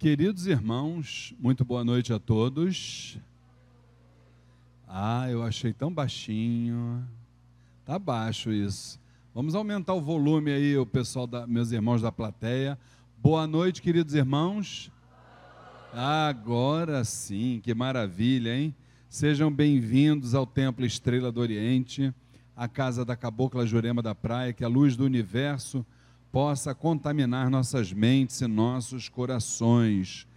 Queridos 0.00 0.46
irmãos, 0.46 1.34
muito 1.38 1.62
boa 1.62 1.84
noite 1.84 2.10
a 2.10 2.18
todos. 2.18 3.18
Ah, 4.88 5.28
eu 5.28 5.42
achei 5.42 5.74
tão 5.74 5.92
baixinho. 5.92 7.06
Tá 7.84 7.98
baixo 7.98 8.50
isso. 8.50 8.98
Vamos 9.34 9.54
aumentar 9.54 9.92
o 9.92 10.00
volume 10.00 10.52
aí, 10.52 10.74
o 10.74 10.86
pessoal 10.86 11.26
da 11.26 11.46
meus 11.46 11.70
irmãos 11.70 12.00
da 12.00 12.10
plateia. 12.10 12.78
Boa 13.18 13.46
noite, 13.46 13.82
queridos 13.82 14.14
irmãos. 14.14 14.90
Agora 15.92 17.04
sim, 17.04 17.60
que 17.62 17.74
maravilha, 17.74 18.56
hein? 18.56 18.74
Sejam 19.06 19.52
bem-vindos 19.52 20.34
ao 20.34 20.46
Templo 20.46 20.86
Estrela 20.86 21.30
do 21.30 21.42
Oriente, 21.42 22.10
a 22.56 22.66
casa 22.66 23.04
da 23.04 23.14
Cabocla 23.14 23.66
Jurema 23.66 24.00
da 24.00 24.14
Praia, 24.14 24.54
que 24.54 24.64
a 24.64 24.68
luz 24.68 24.96
do 24.96 25.04
universo 25.04 25.84
possa 26.32 26.72
contaminar 26.74 27.50
nossas 27.50 27.92
mentes 27.92 28.40
e 28.40 28.46
nossos 28.46 29.08
corações. 29.08 30.28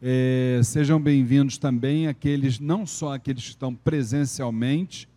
É, 0.00 0.60
sejam 0.62 1.00
bem-vindos 1.00 1.56
também 1.56 2.06
aqueles, 2.06 2.60
não 2.60 2.84
só 2.84 3.14
aqueles 3.14 3.44
que 3.44 3.50
estão 3.50 3.74
presencialmente 3.74 5.08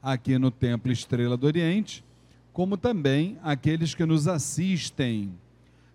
aqui 0.00 0.38
no 0.38 0.52
Templo 0.52 0.92
Estrela 0.92 1.36
do 1.36 1.46
Oriente, 1.46 2.04
como 2.52 2.76
também 2.76 3.36
aqueles 3.42 3.92
que 3.94 4.04
nos 4.06 4.28
assistem 4.28 5.34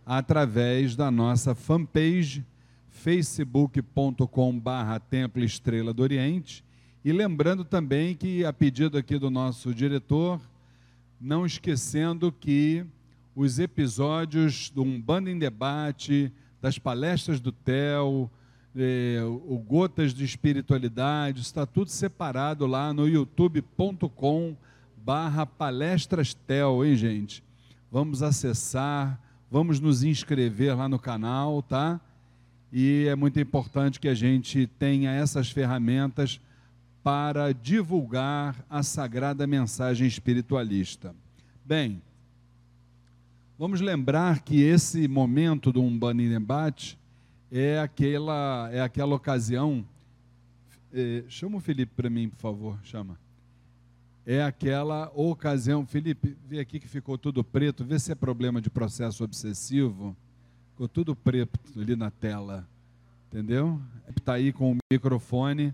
através 0.05 0.95
da 0.95 1.09
nossa 1.09 1.55
fanpage 1.55 2.45
facebook.com 2.89 4.59
barra 4.59 4.99
Templo 4.99 5.43
Estrela 5.43 5.93
do 5.93 6.03
Oriente 6.03 6.63
e 7.05 7.11
lembrando 7.13 7.63
também 7.63 8.15
que 8.15 8.43
a 8.43 8.51
pedido 8.51 8.97
aqui 8.97 9.17
do 9.17 9.29
nosso 9.29 9.73
diretor, 9.73 10.41
não 11.21 11.45
esquecendo 11.45 12.33
que 12.33 12.85
os 13.37 13.59
episódios 13.59 14.71
do 14.71 14.81
Umbanda 14.81 15.29
em 15.29 15.37
Debate, 15.37 16.33
das 16.59 16.79
palestras 16.79 17.39
do 17.39 17.51
TEL, 17.51 18.31
eh, 18.75 19.21
o 19.23 19.59
Gotas 19.59 20.11
de 20.11 20.25
Espiritualidade, 20.25 21.41
está 21.41 21.63
tudo 21.63 21.91
separado 21.91 22.65
lá 22.65 22.91
no 22.91 23.07
youtube.com 23.07 24.55
barra 24.97 25.45
palestras 25.45 26.33
TEL, 26.33 26.83
hein 26.83 26.95
gente? 26.95 27.43
Vamos 27.91 28.23
acessar, 28.23 29.21
vamos 29.51 29.79
nos 29.79 30.01
inscrever 30.01 30.75
lá 30.75 30.89
no 30.89 30.97
canal, 30.97 31.61
tá? 31.61 32.01
E 32.73 33.05
é 33.07 33.15
muito 33.15 33.39
importante 33.39 33.99
que 33.99 34.07
a 34.07 34.15
gente 34.15 34.65
tenha 34.79 35.11
essas 35.11 35.51
ferramentas 35.51 36.41
para 37.03 37.53
divulgar 37.53 38.65
a 38.67 38.81
sagrada 38.81 39.45
mensagem 39.45 40.07
espiritualista. 40.07 41.15
Bem, 41.63 42.01
Vamos 43.59 43.81
lembrar 43.81 44.41
que 44.41 44.61
esse 44.61 45.07
momento 45.07 45.71
do 45.71 45.81
Umbanda 45.81 46.21
em 46.21 46.29
Debate 46.29 46.95
é 47.51 47.79
aquela, 47.79 48.69
é 48.71 48.81
aquela 48.81 49.15
ocasião. 49.15 49.83
É, 50.93 51.23
chama 51.27 51.57
o 51.57 51.59
Felipe 51.59 51.91
para 51.95 52.07
mim, 52.07 52.29
por 52.29 52.37
favor, 52.37 52.79
chama. 52.83 53.17
É 54.27 54.43
aquela 54.43 55.11
ocasião. 55.15 55.87
Felipe, 55.87 56.37
vê 56.47 56.59
aqui 56.59 56.79
que 56.79 56.87
ficou 56.87 57.17
tudo 57.17 57.43
preto, 57.43 57.83
vê 57.83 57.97
se 57.97 58.11
é 58.11 58.15
problema 58.15 58.61
de 58.61 58.69
processo 58.69 59.23
obsessivo. 59.23 60.15
Ficou 60.73 60.87
tudo 60.87 61.15
preto 61.15 61.59
ali 61.75 61.95
na 61.95 62.11
tela. 62.11 62.63
Entendeu? 63.27 63.81
Está 64.15 64.33
aí 64.33 64.53
com 64.53 64.73
o 64.73 64.77
microfone 64.93 65.73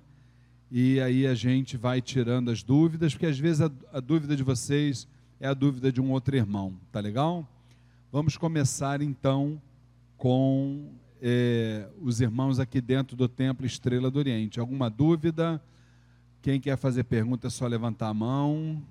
e 0.72 1.02
aí 1.02 1.28
a 1.28 1.36
gente 1.36 1.76
vai 1.76 2.02
tirando 2.02 2.50
as 2.50 2.64
dúvidas, 2.64 3.14
porque 3.14 3.26
às 3.26 3.38
vezes 3.38 3.60
a, 3.60 3.70
a 3.92 4.00
dúvida 4.00 4.38
de 4.38 4.42
vocês 4.42 5.06
é 5.38 5.48
a 5.48 5.54
dúvida 5.54 5.92
de 5.92 6.00
um 6.00 6.12
outro 6.12 6.34
irmão, 6.34 6.74
tá 6.90 7.02
legal? 7.02 7.46
Vamos 8.14 8.38
começar 8.38 9.02
então 9.02 9.60
com 10.18 10.94
é, 11.20 11.90
os 12.00 12.22
irmãos 12.22 12.60
aqui 12.60 12.80
dentro 12.80 13.18
do 13.18 13.28
Templo 13.28 13.66
Estrela 13.66 14.12
do 14.12 14.20
Oriente. 14.20 14.60
Alguma 14.60 14.88
dúvida? 14.88 15.60
Quem 16.40 16.62
quer 16.62 16.78
fazer 16.78 17.06
pergunta 17.06 17.48
é 17.48 17.50
só 17.50 17.66
levantar 17.66 18.10
a 18.10 18.14
mão. 18.14 18.86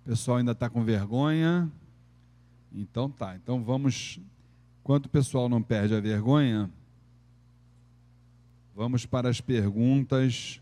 O 0.00 0.08
pessoal 0.08 0.38
ainda 0.38 0.50
está 0.50 0.68
com 0.68 0.82
vergonha. 0.82 1.70
Então 2.72 3.08
tá. 3.08 3.36
Então 3.36 3.62
vamos. 3.62 4.18
Enquanto 4.80 5.06
o 5.06 5.10
pessoal 5.10 5.48
não 5.48 5.62
perde 5.62 5.94
a 5.94 6.00
vergonha, 6.00 6.68
vamos 8.74 9.06
para 9.06 9.28
as 9.28 9.40
perguntas 9.40 10.60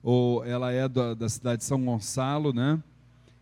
Ou 0.02 0.44
ela 0.44 0.70
é 0.70 0.88
da, 0.88 1.14
da 1.14 1.28
cidade 1.28 1.58
de 1.58 1.64
São 1.64 1.84
Gonçalo, 1.84 2.52
né? 2.52 2.82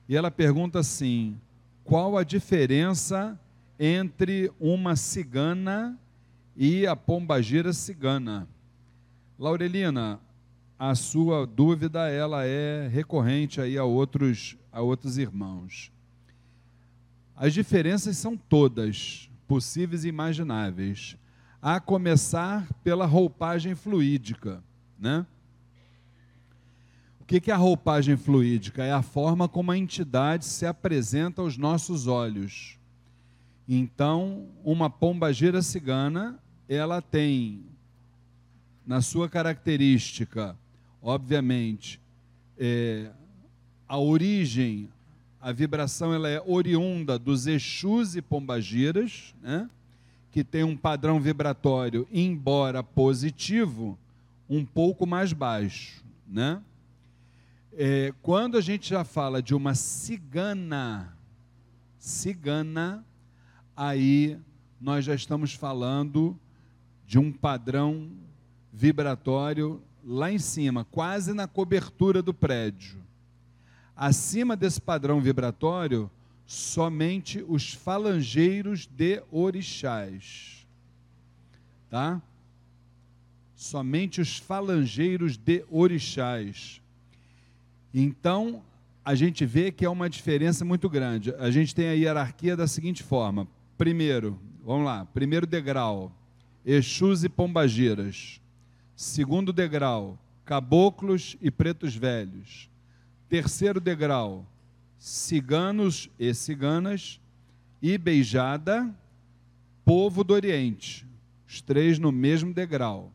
E 0.08 0.16
ela 0.16 0.30
pergunta 0.30 0.78
assim: 0.78 1.38
qual 1.84 2.16
a 2.16 2.24
diferença 2.24 3.38
entre 3.78 4.50
uma 4.58 4.96
cigana 4.96 5.98
e 6.56 6.86
a 6.86 6.96
pombagira 6.96 7.72
cigana? 7.72 8.48
Laurelina, 9.38 10.18
a 10.78 10.94
sua 10.94 11.46
dúvida 11.46 12.08
ela 12.08 12.44
é 12.44 12.88
recorrente 12.88 13.60
aí 13.60 13.76
a 13.76 13.84
outros 13.84 14.56
a 14.72 14.80
outros 14.80 15.16
irmãos. 15.16 15.90
As 17.34 17.52
diferenças 17.52 18.16
são 18.16 18.36
todas 18.36 19.30
possíveis 19.46 20.04
e 20.04 20.08
imagináveis, 20.08 21.16
a 21.60 21.80
começar 21.80 22.66
pela 22.84 23.06
roupagem 23.06 23.74
fluídica, 23.74 24.62
né? 24.98 25.26
O 27.20 27.24
que 27.24 27.50
é 27.50 27.54
a 27.54 27.56
roupagem 27.56 28.16
fluídica? 28.16 28.84
É 28.84 28.92
a 28.92 29.02
forma 29.02 29.48
como 29.48 29.72
a 29.72 29.76
entidade 29.76 30.44
se 30.44 30.64
apresenta 30.64 31.42
aos 31.42 31.56
nossos 31.56 32.06
olhos. 32.06 32.78
Então, 33.68 34.46
uma 34.62 34.88
pombagira 34.88 35.60
cigana, 35.60 36.38
ela 36.68 37.02
tem 37.02 37.64
na 38.86 39.00
sua 39.00 39.28
característica, 39.28 40.56
obviamente, 41.02 42.00
é, 42.56 43.10
a 43.88 43.98
origem, 43.98 44.88
a 45.40 45.52
vibração 45.52 46.14
ela 46.14 46.28
é 46.28 46.42
oriunda 46.44 47.18
dos 47.18 47.46
Exus 47.46 48.16
e 48.16 48.22
Pombagiras, 48.22 49.34
né? 49.42 49.68
que 50.30 50.44
tem 50.44 50.64
um 50.64 50.76
padrão 50.76 51.20
vibratório, 51.20 52.06
embora 52.12 52.82
positivo, 52.82 53.98
um 54.48 54.64
pouco 54.64 55.06
mais 55.06 55.32
baixo. 55.32 56.04
Né? 56.28 56.60
É, 57.72 58.12
quando 58.22 58.58
a 58.58 58.60
gente 58.60 58.90
já 58.90 59.04
fala 59.04 59.42
de 59.42 59.54
uma 59.54 59.74
cigana, 59.74 61.16
cigana, 61.98 63.04
aí 63.76 64.38
nós 64.80 65.04
já 65.04 65.14
estamos 65.14 65.54
falando 65.54 66.38
de 67.06 67.18
um 67.18 67.32
padrão 67.32 68.10
vibratório 68.72 69.80
lá 70.04 70.30
em 70.30 70.38
cima, 70.38 70.84
quase 70.84 71.32
na 71.32 71.46
cobertura 71.46 72.20
do 72.20 72.34
prédio. 72.34 73.05
Acima 73.96 74.54
desse 74.54 74.80
padrão 74.80 75.20
vibratório, 75.20 76.10
somente 76.46 77.44
os 77.48 77.72
falangeiros 77.72 78.86
de 78.86 79.22
orixás. 79.30 80.66
Tá? 81.88 82.20
Somente 83.54 84.20
os 84.20 84.36
falangeiros 84.36 85.38
de 85.38 85.64
orixás. 85.70 86.82
Então, 87.94 88.62
a 89.02 89.14
gente 89.14 89.46
vê 89.46 89.72
que 89.72 89.84
é 89.84 89.88
uma 89.88 90.10
diferença 90.10 90.64
muito 90.64 90.90
grande. 90.90 91.34
A 91.38 91.50
gente 91.50 91.74
tem 91.74 91.88
a 91.88 91.92
hierarquia 91.92 92.56
da 92.56 92.66
seguinte 92.66 93.02
forma: 93.02 93.48
primeiro, 93.78 94.38
vamos 94.64 94.84
lá, 94.84 95.06
primeiro 95.06 95.46
degrau, 95.46 96.12
Exus 96.64 97.24
e 97.24 97.28
Pombagiras. 97.28 98.40
Segundo 98.94 99.52
degrau, 99.52 100.18
caboclos 100.44 101.36
e 101.40 101.50
pretos 101.50 101.94
velhos. 101.94 102.68
Terceiro 103.28 103.80
degrau, 103.80 104.46
ciganos 104.98 106.08
e 106.18 106.32
ciganas, 106.32 107.20
e 107.82 107.98
beijada, 107.98 108.94
povo 109.84 110.22
do 110.22 110.32
Oriente. 110.32 111.06
Os 111.46 111.60
três 111.60 111.98
no 111.98 112.10
mesmo 112.10 112.52
degrau. 112.52 113.12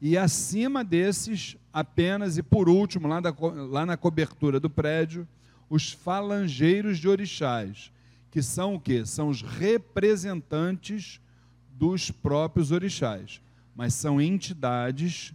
e 0.00 0.16
acima 0.16 0.82
desses, 0.82 1.58
apenas 1.70 2.38
e 2.38 2.42
por 2.42 2.70
último, 2.70 3.06
lá, 3.06 3.20
da, 3.20 3.34
lá 3.38 3.84
na 3.84 3.98
cobertura 3.98 4.58
do 4.58 4.70
prédio, 4.70 5.28
os 5.68 5.92
falangeiros 5.92 6.98
de 6.98 7.06
orixás, 7.06 7.92
que 8.30 8.42
são 8.42 8.74
o 8.74 8.80
quê? 8.80 9.04
São 9.04 9.28
os 9.28 9.42
representantes 9.42 11.20
dos 11.70 12.10
próprios 12.10 12.72
orixás, 12.72 13.42
mas 13.76 13.92
são 13.92 14.20
entidades 14.20 15.34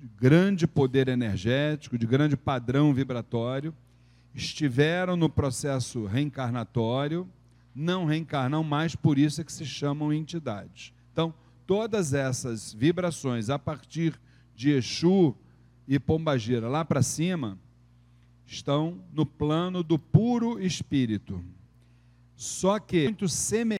de 0.00 0.08
grande 0.18 0.66
poder 0.66 1.08
energético, 1.08 1.98
de 1.98 2.06
grande 2.06 2.34
padrão 2.34 2.94
vibratório, 2.94 3.74
estiveram 4.34 5.14
no 5.14 5.28
processo 5.28 6.06
reencarnatório, 6.06 7.28
não 7.74 8.06
reencarnam 8.06 8.64
mais, 8.64 8.96
por 8.96 9.18
isso 9.18 9.42
é 9.42 9.44
que 9.44 9.52
se 9.52 9.66
chamam 9.66 10.10
entidades. 10.10 10.94
Então, 11.12 11.34
todas 11.66 12.14
essas 12.14 12.72
vibrações 12.72 13.50
a 13.50 13.58
partir 13.58 14.18
de 14.56 14.70
Exu 14.70 15.36
e 15.86 15.98
Pombagira 15.98 16.66
lá 16.66 16.82
para 16.82 17.02
cima 17.02 17.58
estão 18.46 19.04
no 19.12 19.26
plano 19.26 19.82
do 19.82 19.98
puro 19.98 20.58
espírito. 20.58 21.44
Só 22.34 22.78
que 22.78 23.04
muito 23.04 23.28
semelhante, 23.28 23.78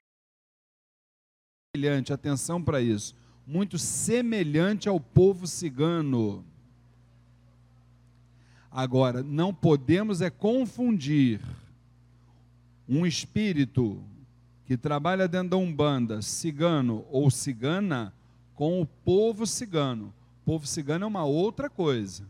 atenção 2.13 2.63
para 2.63 2.83
isso, 2.83 3.15
muito 3.51 3.77
semelhante 3.81 4.89
ao 4.89 5.01
povo 5.01 5.45
cigano. 5.45 6.45
Agora, 8.71 9.25
não 9.25 9.53
podemos 9.53 10.21
é 10.21 10.31
confundir 10.31 11.41
um 12.89 13.05
espírito 13.05 14.01
que 14.65 14.77
trabalha 14.77 15.27
dentro 15.27 15.51
da 15.51 15.57
Umbanda, 15.57 16.23
cigano 16.23 17.05
ou 17.11 17.29
cigana, 17.29 18.15
com 18.55 18.81
o 18.81 18.87
povo 18.87 19.45
cigano. 19.45 20.15
O 20.43 20.45
povo 20.45 20.65
cigano 20.65 21.05
é 21.05 21.09
uma 21.09 21.25
outra 21.25 21.69
coisa. 21.69 22.23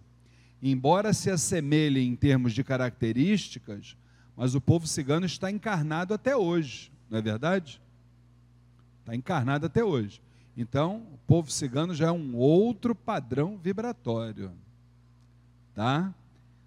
Embora 0.62 1.12
se 1.12 1.30
assemelhe 1.30 2.00
em 2.00 2.16
termos 2.16 2.54
de 2.54 2.64
características, 2.64 3.94
mas 4.34 4.54
o 4.54 4.60
povo 4.60 4.86
cigano 4.86 5.26
está 5.26 5.50
encarnado 5.50 6.14
até 6.14 6.34
hoje, 6.34 6.90
não 7.10 7.18
é 7.18 7.22
verdade? 7.22 7.78
Está 9.00 9.14
encarnado 9.14 9.66
até 9.66 9.84
hoje. 9.84 10.22
Então, 10.60 11.06
o 11.14 11.18
povo 11.26 11.50
cigano 11.50 11.94
já 11.94 12.08
é 12.08 12.12
um 12.12 12.36
outro 12.36 12.94
padrão 12.94 13.56
vibratório. 13.56 14.52
Tá? 15.74 16.14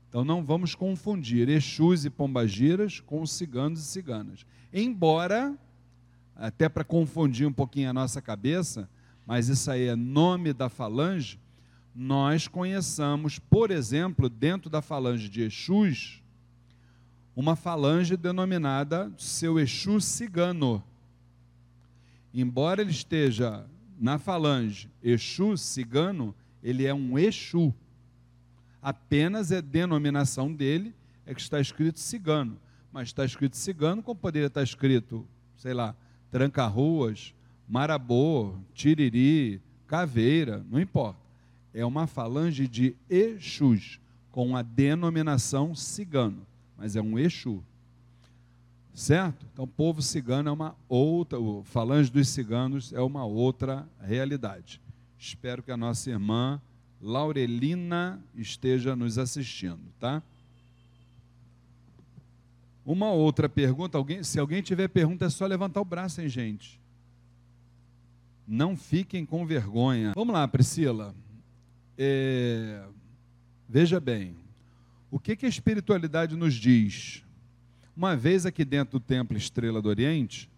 Então 0.09 0.25
não 0.25 0.43
vamos 0.43 0.73
confundir 0.73 1.47
Exus 1.47 2.03
e 2.03 2.09
Pombagiras 2.09 2.99
com 2.99 3.21
os 3.21 3.31
ciganos 3.31 3.81
e 3.81 3.83
ciganas. 3.83 4.47
Embora, 4.73 5.55
até 6.35 6.67
para 6.67 6.83
confundir 6.83 7.47
um 7.47 7.53
pouquinho 7.53 7.87
a 7.87 7.93
nossa 7.93 8.19
cabeça, 8.19 8.89
mas 9.27 9.47
isso 9.47 9.69
aí 9.69 9.85
é 9.85 9.95
nome 9.95 10.53
da 10.53 10.69
falange, 10.69 11.39
nós 11.93 12.47
conheçamos, 12.47 13.37
por 13.37 13.69
exemplo, 13.69 14.27
dentro 14.27 14.71
da 14.71 14.81
falange 14.81 15.29
de 15.29 15.43
Exus, 15.43 16.19
uma 17.35 17.55
falange 17.55 18.17
denominada 18.17 19.13
seu 19.19 19.59
Exu 19.59 20.01
cigano. 20.01 20.83
Embora 22.33 22.81
ele 22.81 22.89
esteja 22.89 23.67
na 23.99 24.17
falange 24.17 24.89
Exu 25.01 25.57
cigano, 25.57 26.35
ele 26.61 26.85
é 26.85 26.93
um 26.93 27.17
Exu. 27.17 27.73
Apenas 28.81 29.51
é 29.51 29.61
denominação 29.61 30.53
dele, 30.53 30.93
é 31.25 31.33
que 31.33 31.41
está 31.41 31.59
escrito 31.59 31.99
cigano. 31.99 32.57
Mas 32.91 33.09
está 33.09 33.25
escrito 33.25 33.57
cigano, 33.57 34.03
como 34.03 34.19
poderia 34.19 34.47
estar 34.47 34.61
escrito, 34.61 35.27
sei 35.57 35.73
lá, 35.73 35.95
tranca-ruas, 36.29 37.33
marabô, 37.67 38.55
tiriri, 38.73 39.61
caveira, 39.87 40.65
não 40.69 40.79
importa. 40.79 41.19
É 41.73 41.85
uma 41.85 42.05
falange 42.05 42.67
de 42.67 42.95
Exus, 43.09 43.99
com 44.31 44.55
a 44.55 44.61
denominação 44.61 45.75
cigano, 45.75 46.45
mas 46.77 46.95
é 46.95 47.01
um 47.01 47.17
Exu. 47.17 47.63
Certo? 48.93 49.45
Então, 49.51 49.65
o 49.65 49.67
povo 49.67 50.01
cigano 50.01 50.49
é 50.49 50.51
uma 50.51 50.75
outra, 50.87 51.39
o 51.39 51.63
falange 51.63 52.11
dos 52.11 52.29
ciganos 52.29 52.93
é 52.93 53.01
uma 53.01 53.25
outra 53.25 53.87
realidade. 53.99 54.79
Espero 55.17 55.63
que 55.63 55.71
a 55.71 55.77
nossa 55.77 56.11
irmã 56.11 56.61
Laurelina 57.01 58.23
esteja 58.35 58.95
nos 58.95 59.17
assistindo, 59.17 59.81
tá? 59.99 60.21
Uma 62.85 63.11
outra 63.11 63.49
pergunta, 63.49 63.97
alguém, 63.97 64.23
se 64.23 64.39
alguém 64.39 64.61
tiver 64.61 64.87
pergunta 64.89 65.25
é 65.25 65.29
só 65.29 65.45
levantar 65.45 65.81
o 65.81 65.85
braço, 65.85 66.21
hein, 66.21 66.29
gente? 66.29 66.79
Não 68.47 68.75
fiquem 68.75 69.25
com 69.25 69.45
vergonha. 69.45 70.11
Vamos 70.15 70.33
lá, 70.33 70.47
Priscila. 70.47 71.15
É, 71.97 72.85
veja 73.67 73.99
bem, 73.99 74.35
o 75.09 75.19
que, 75.19 75.35
que 75.35 75.45
a 75.45 75.49
espiritualidade 75.49 76.35
nos 76.35 76.53
diz? 76.53 77.23
Uma 77.95 78.15
vez 78.15 78.43
aqui 78.43 78.65
dentro 78.65 78.97
do 78.97 79.05
Templo 79.05 79.37
Estrela 79.37 79.79
do 79.79 79.87
Oriente, 79.87 80.49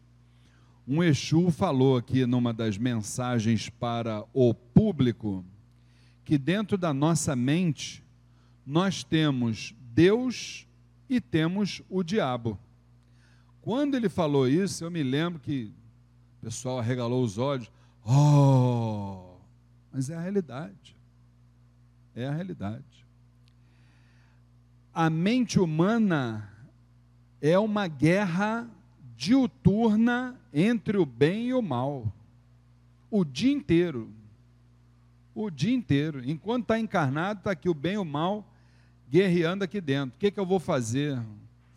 um 0.87 1.03
Exu 1.03 1.51
falou 1.51 1.97
aqui 1.97 2.25
numa 2.25 2.53
das 2.53 2.77
mensagens 2.77 3.69
para 3.69 4.23
o 4.33 4.53
público 4.53 5.43
que 6.23 6.37
dentro 6.37 6.77
da 6.77 6.93
nossa 6.93 7.35
mente 7.35 8.01
nós 8.65 9.03
temos 9.03 9.75
Deus 9.93 10.65
e 11.09 11.19
temos 11.19 11.81
o 11.89 12.03
diabo. 12.03 12.57
Quando 13.61 13.95
ele 13.95 14.07
falou 14.07 14.47
isso, 14.47 14.85
eu 14.85 14.89
me 14.89 15.03
lembro 15.03 15.39
que 15.39 15.73
o 16.39 16.45
pessoal 16.45 16.79
arregalou 16.79 17.21
os 17.21 17.37
olhos. 17.37 17.69
Oh! 18.05 19.35
Mas 19.91 20.09
é 20.09 20.15
a 20.15 20.21
realidade. 20.21 20.95
É 22.15 22.27
a 22.27 22.31
realidade. 22.31 23.05
A 24.93 25.09
mente 25.09 25.59
humana 25.59 26.54
é 27.41 27.57
uma 27.57 27.87
guerra 27.87 28.69
diuturna 29.15 30.39
entre 30.53 30.97
o 30.97 31.05
bem 31.05 31.47
e 31.47 31.53
o 31.53 31.61
mal. 31.61 32.11
O 33.09 33.23
dia 33.23 33.51
inteiro. 33.51 34.09
O 35.33 35.49
dia 35.49 35.73
inteiro. 35.73 36.27
Enquanto 36.29 36.63
está 36.63 36.79
encarnado, 36.79 37.39
está 37.39 37.51
aqui 37.51 37.69
o 37.69 37.73
bem 37.73 37.93
e 37.93 37.97
o 37.97 38.05
mal 38.05 38.45
guerreando 39.09 39.63
aqui 39.63 39.79
dentro. 39.79 40.15
O 40.15 40.19
que, 40.19 40.31
que 40.31 40.39
eu 40.39 40.45
vou 40.45 40.59
fazer? 40.59 41.21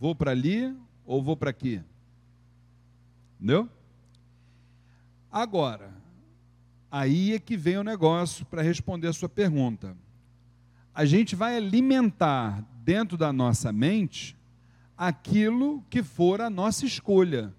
Vou 0.01 0.15
para 0.15 0.31
ali 0.31 0.75
ou 1.05 1.23
vou 1.23 1.37
para 1.37 1.51
aqui? 1.51 1.81
Entendeu? 3.37 3.69
Agora, 5.31 5.93
aí 6.91 7.35
é 7.35 7.39
que 7.39 7.57
vem 7.57 7.77
o 7.77 7.85
negócio 7.85 8.47
para 8.47 8.63
responder 8.63 9.09
a 9.09 9.13
sua 9.13 9.29
pergunta. 9.29 9.97
A 10.95 11.05
gente 11.05 11.37
vai 11.37 11.57
alimentar 11.57 12.65
dentro 12.83 13.17
da 13.17 13.33
nossa 13.33 13.73
mente 13.73 14.38
aquilo 14.99 15.85
que 15.89 16.03
for 16.03 16.41
a 16.41 16.51
nossa 16.51 16.85
escolha. 16.85 17.55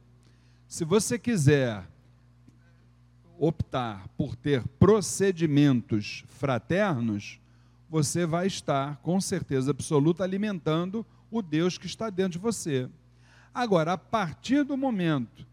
Se 0.68 0.84
você 0.84 1.18
quiser 1.18 1.88
optar 3.40 4.10
por 4.18 4.36
ter 4.36 4.62
procedimentos 4.78 6.26
fraternos, 6.28 7.40
você 7.90 8.26
vai 8.26 8.46
estar, 8.46 8.98
com 8.98 9.22
certeza 9.22 9.72
absoluta, 9.72 10.24
alimentando 10.24 11.06
o 11.32 11.42
Deus 11.42 11.78
que 11.78 11.86
está 11.86 12.10
dentro 12.10 12.34
de 12.34 12.40
você. 12.40 12.90
Agora, 13.54 13.94
a 13.94 13.98
partir 13.98 14.64
do 14.64 14.76
momento 14.76 15.48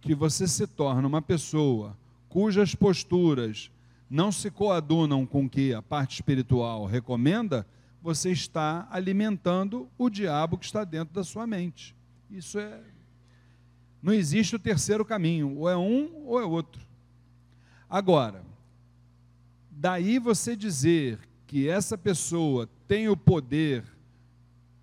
que 0.00 0.14
você 0.14 0.48
se 0.48 0.66
torna 0.66 1.06
uma 1.06 1.20
pessoa 1.20 1.96
cujas 2.28 2.74
posturas 2.74 3.70
não 4.08 4.32
se 4.32 4.50
coadunam 4.50 5.26
com 5.26 5.44
o 5.44 5.50
que 5.50 5.74
a 5.74 5.82
parte 5.82 6.14
espiritual 6.14 6.86
recomenda, 6.86 7.66
você 8.02 8.30
está 8.30 8.86
alimentando 8.90 9.88
o 9.98 10.08
diabo 10.08 10.58
que 10.58 10.64
está 10.64 10.84
dentro 10.84 11.14
da 11.14 11.24
sua 11.24 11.46
mente. 11.46 11.94
Isso 12.30 12.58
é. 12.58 12.80
Não 14.02 14.12
existe 14.12 14.54
o 14.54 14.58
terceiro 14.58 15.04
caminho, 15.04 15.56
ou 15.58 15.68
é 15.68 15.76
um 15.76 16.24
ou 16.26 16.40
é 16.40 16.44
outro. 16.44 16.80
Agora, 17.88 18.44
daí 19.70 20.18
você 20.18 20.54
dizer 20.54 21.18
que 21.46 21.68
essa 21.68 21.96
pessoa 21.96 22.68
tem 22.86 23.08
o 23.08 23.16
poder 23.16 23.84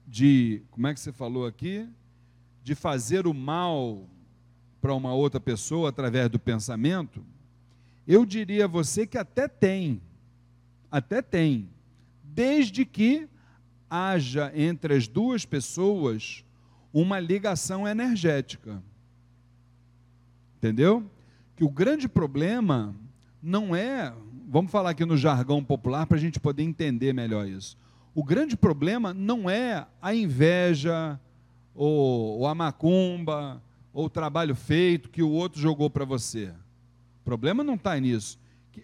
de, 0.08 0.62
como 0.72 0.88
é 0.88 0.94
que 0.94 1.00
você 1.00 1.12
falou 1.12 1.46
aqui? 1.46 1.88
De 2.64 2.76
fazer 2.76 3.26
o 3.28 3.34
mal 3.34 4.08
para 4.82 4.94
uma 4.94 5.14
outra 5.14 5.40
pessoa 5.40 5.90
através 5.90 6.30
do 6.30 6.38
pensamento, 6.38 7.26
eu 8.06 8.26
diria 8.26 8.66
a 8.66 8.68
você 8.68 9.08
que 9.08 9.18
até 9.18 9.48
tem, 9.48 10.02
até 10.92 11.22
tem, 11.22 11.70
desde 12.34 12.86
que 12.86 13.28
haja 13.90 14.52
entre 14.56 14.96
as 14.96 15.08
duas 15.08 15.46
pessoas 15.46 16.44
uma 16.92 17.20
ligação 17.20 17.88
energética. 17.88 18.82
Entendeu? 20.58 21.10
Que 21.56 21.64
o 21.64 21.70
grande 21.70 22.08
problema 22.08 22.96
não 23.42 23.76
é, 23.76 24.14
vamos 24.48 24.72
falar 24.72 24.92
aqui 24.92 25.06
no 25.06 25.18
jargão 25.18 25.64
popular 25.64 26.08
para 26.08 26.18
a 26.18 26.20
gente 26.20 26.40
poder 26.40 26.64
entender 26.64 27.14
melhor 27.14 27.48
isso. 27.48 27.78
O 28.16 28.24
grande 28.24 28.56
problema 28.56 29.14
não 29.14 29.50
é 29.50 29.86
a 30.02 30.14
inveja, 30.14 31.20
ou, 31.76 32.40
ou 32.40 32.48
a 32.48 32.56
macumba, 32.56 33.62
ou 33.92 34.06
o 34.06 34.10
trabalho 34.10 34.56
feito 34.56 35.10
que 35.10 35.22
o 35.22 35.30
outro 35.30 35.60
jogou 35.60 35.90
para 35.90 36.06
você. 36.06 36.54
O 37.22 37.24
problema 37.26 37.64
não 37.64 37.76
está 37.76 38.00
nisso. 38.00 38.40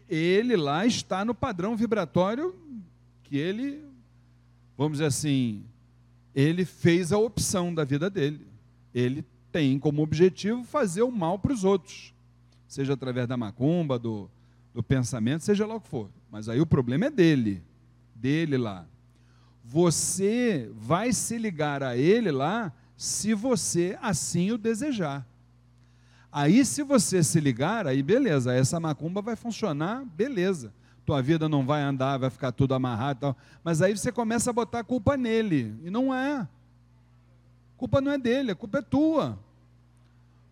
ele 0.08 0.56
lá 0.56 0.86
está 0.86 1.24
no 1.26 1.34
padrão 1.34 1.76
vibratório 1.76 2.56
que 3.30 3.38
ele, 3.38 3.86
vamos 4.76 4.94
dizer 4.94 5.06
assim, 5.06 5.64
ele 6.34 6.66
fez 6.66 7.12
a 7.12 7.18
opção 7.18 7.74
da 7.74 7.84
vida 7.84 8.10
dele. 8.10 8.48
Ele 8.94 9.24
tem 9.52 9.78
como 9.78 10.02
objetivo 10.02 10.64
fazer 10.64 11.04
o 11.04 11.12
mal 11.12 11.38
para 11.38 11.54
os 11.54 11.64
outros, 11.64 12.14
seja 12.68 12.94
através 12.94 13.28
da 13.28 13.38
macumba, 13.38 14.00
do, 14.00 14.30
do 14.74 14.82
pensamento, 14.82 15.44
seja 15.44 15.66
lá 15.66 15.76
o 15.76 15.82
que 15.82 15.88
for. 15.88 16.10
Mas 16.32 16.50
aí 16.50 16.60
o 16.60 16.66
problema 16.66 17.06
é 17.06 17.12
dele, 17.12 17.64
dele 18.16 18.58
lá. 18.58 18.88
Você 19.64 20.72
vai 20.74 21.14
se 21.14 21.38
ligar 21.38 21.84
a 21.84 21.96
ele 21.96 22.32
lá 22.32 22.74
se 22.98 23.36
você 23.36 23.98
assim 24.02 24.52
o 24.52 24.58
desejar. 24.58 25.28
Aí, 26.32 26.64
se 26.64 26.84
você 26.84 27.24
se 27.24 27.40
ligar, 27.40 27.88
aí 27.88 28.04
beleza, 28.04 28.54
essa 28.54 28.80
macumba 28.80 29.22
vai 29.22 29.36
funcionar, 29.36 30.06
beleza. 30.06 30.72
Tua 31.10 31.24
vida 31.24 31.50
não 31.50 31.66
vai 31.66 31.82
andar, 31.82 32.20
vai 32.20 32.30
ficar 32.30 32.52
tudo 32.52 32.76
amarrado 32.76 33.18
e 33.18 33.22
tal. 33.22 33.38
Mas 33.64 33.82
aí 33.82 33.98
você 33.98 34.12
começa 34.12 34.52
a 34.52 34.54
botar 34.54 34.82
a 34.82 34.84
culpa 34.84 35.18
nele. 35.18 35.76
E 35.84 35.90
não 35.90 36.14
é. 36.14 36.42
A 36.42 36.48
culpa 37.78 38.00
não 38.00 38.12
é 38.12 38.18
dele, 38.20 38.52
a 38.52 38.56
culpa 38.56 38.78
é 38.78 38.82
tua. 38.84 39.40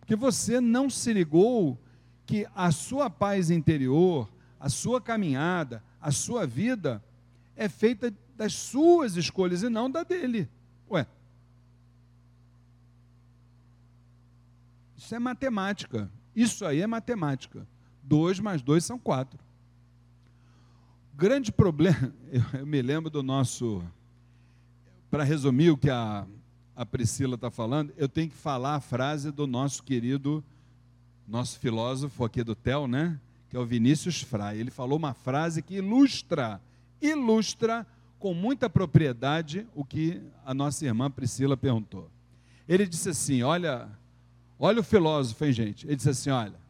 Porque 0.00 0.16
você 0.16 0.60
não 0.60 0.90
se 0.90 1.12
ligou 1.12 1.78
que 2.26 2.44
a 2.56 2.72
sua 2.72 3.08
paz 3.08 3.52
interior, 3.52 4.28
a 4.58 4.68
sua 4.68 5.00
caminhada, 5.00 5.80
a 6.00 6.10
sua 6.10 6.44
vida 6.44 7.00
é 7.54 7.68
feita 7.68 8.12
das 8.36 8.52
suas 8.52 9.14
escolhas 9.14 9.62
e 9.62 9.68
não 9.68 9.88
da 9.88 10.02
dele. 10.02 10.48
Ué. 10.90 11.06
Isso 14.96 15.14
é 15.14 15.20
matemática. 15.20 16.10
Isso 16.34 16.66
aí 16.66 16.80
é 16.80 16.86
matemática. 16.88 17.64
Dois 18.02 18.40
mais 18.40 18.60
dois 18.60 18.84
são 18.84 18.98
quatro. 18.98 19.38
Grande 21.20 21.50
problema, 21.50 22.14
eu, 22.30 22.64
me 22.64 22.80
lembro 22.80 23.10
do 23.10 23.24
nosso. 23.24 23.82
Para 25.10 25.24
resumir 25.24 25.68
o 25.70 25.76
que 25.76 25.90
a, 25.90 26.24
a 26.76 26.86
Priscila 26.86 27.34
está 27.34 27.50
falando, 27.50 27.92
eu 27.96 28.08
tenho 28.08 28.30
que 28.30 28.36
falar 28.36 28.76
a 28.76 28.80
frase 28.80 29.32
do 29.32 29.44
nosso 29.44 29.82
querido, 29.82 30.44
nosso 31.26 31.58
filósofo 31.58 32.24
aqui 32.24 32.44
do 32.44 32.54
TEL, 32.54 32.86
né? 32.86 33.18
Que 33.50 33.56
é 33.56 33.58
o 33.58 33.66
Vinícius 33.66 34.22
Frei. 34.22 34.60
Ele 34.60 34.70
falou 34.70 34.96
uma 34.96 35.12
frase 35.12 35.60
que 35.60 35.74
ilustra, 35.74 36.60
ilustra 37.02 37.84
com 38.20 38.32
muita 38.32 38.70
propriedade 38.70 39.66
o 39.74 39.84
que 39.84 40.22
a 40.46 40.54
nossa 40.54 40.86
irmã 40.86 41.10
Priscila 41.10 41.56
perguntou. 41.56 42.08
Ele 42.68 42.86
disse 42.86 43.08
assim: 43.08 43.42
Olha, 43.42 43.88
olha 44.56 44.78
o 44.78 44.84
filósofo, 44.84 45.44
hein, 45.44 45.52
gente? 45.52 45.84
Ele 45.84 45.96
disse 45.96 46.10
assim: 46.10 46.30
Olha, 46.30 46.60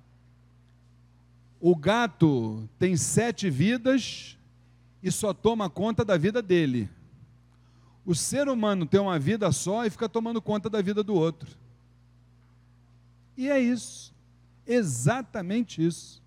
o 1.60 1.76
gato 1.76 2.66
tem 2.78 2.96
sete 2.96 3.50
vidas 3.50 4.37
e 5.02 5.10
só 5.10 5.32
toma 5.32 5.70
conta 5.70 6.04
da 6.04 6.16
vida 6.16 6.42
dele. 6.42 6.88
O 8.04 8.14
ser 8.14 8.48
humano 8.48 8.86
tem 8.86 8.98
uma 8.98 9.18
vida 9.18 9.50
só 9.52 9.84
e 9.84 9.90
fica 9.90 10.08
tomando 10.08 10.40
conta 10.40 10.70
da 10.70 10.80
vida 10.80 11.02
do 11.02 11.14
outro. 11.14 11.56
E 13.36 13.48
é 13.48 13.60
isso. 13.60 14.14
Exatamente 14.66 15.84
isso. 15.84 16.22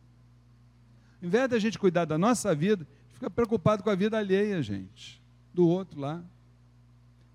Em 1.21 1.27
vez 1.27 1.49
da 1.49 1.59
gente 1.59 1.77
cuidar 1.77 2.05
da 2.05 2.17
nossa 2.17 2.53
vida, 2.55 2.87
fica 3.13 3.29
preocupado 3.29 3.83
com 3.83 3.89
a 3.89 3.95
vida 3.95 4.17
alheia, 4.17 4.61
gente, 4.61 5.21
do 5.53 5.67
outro 5.67 5.99
lá. 5.99 6.23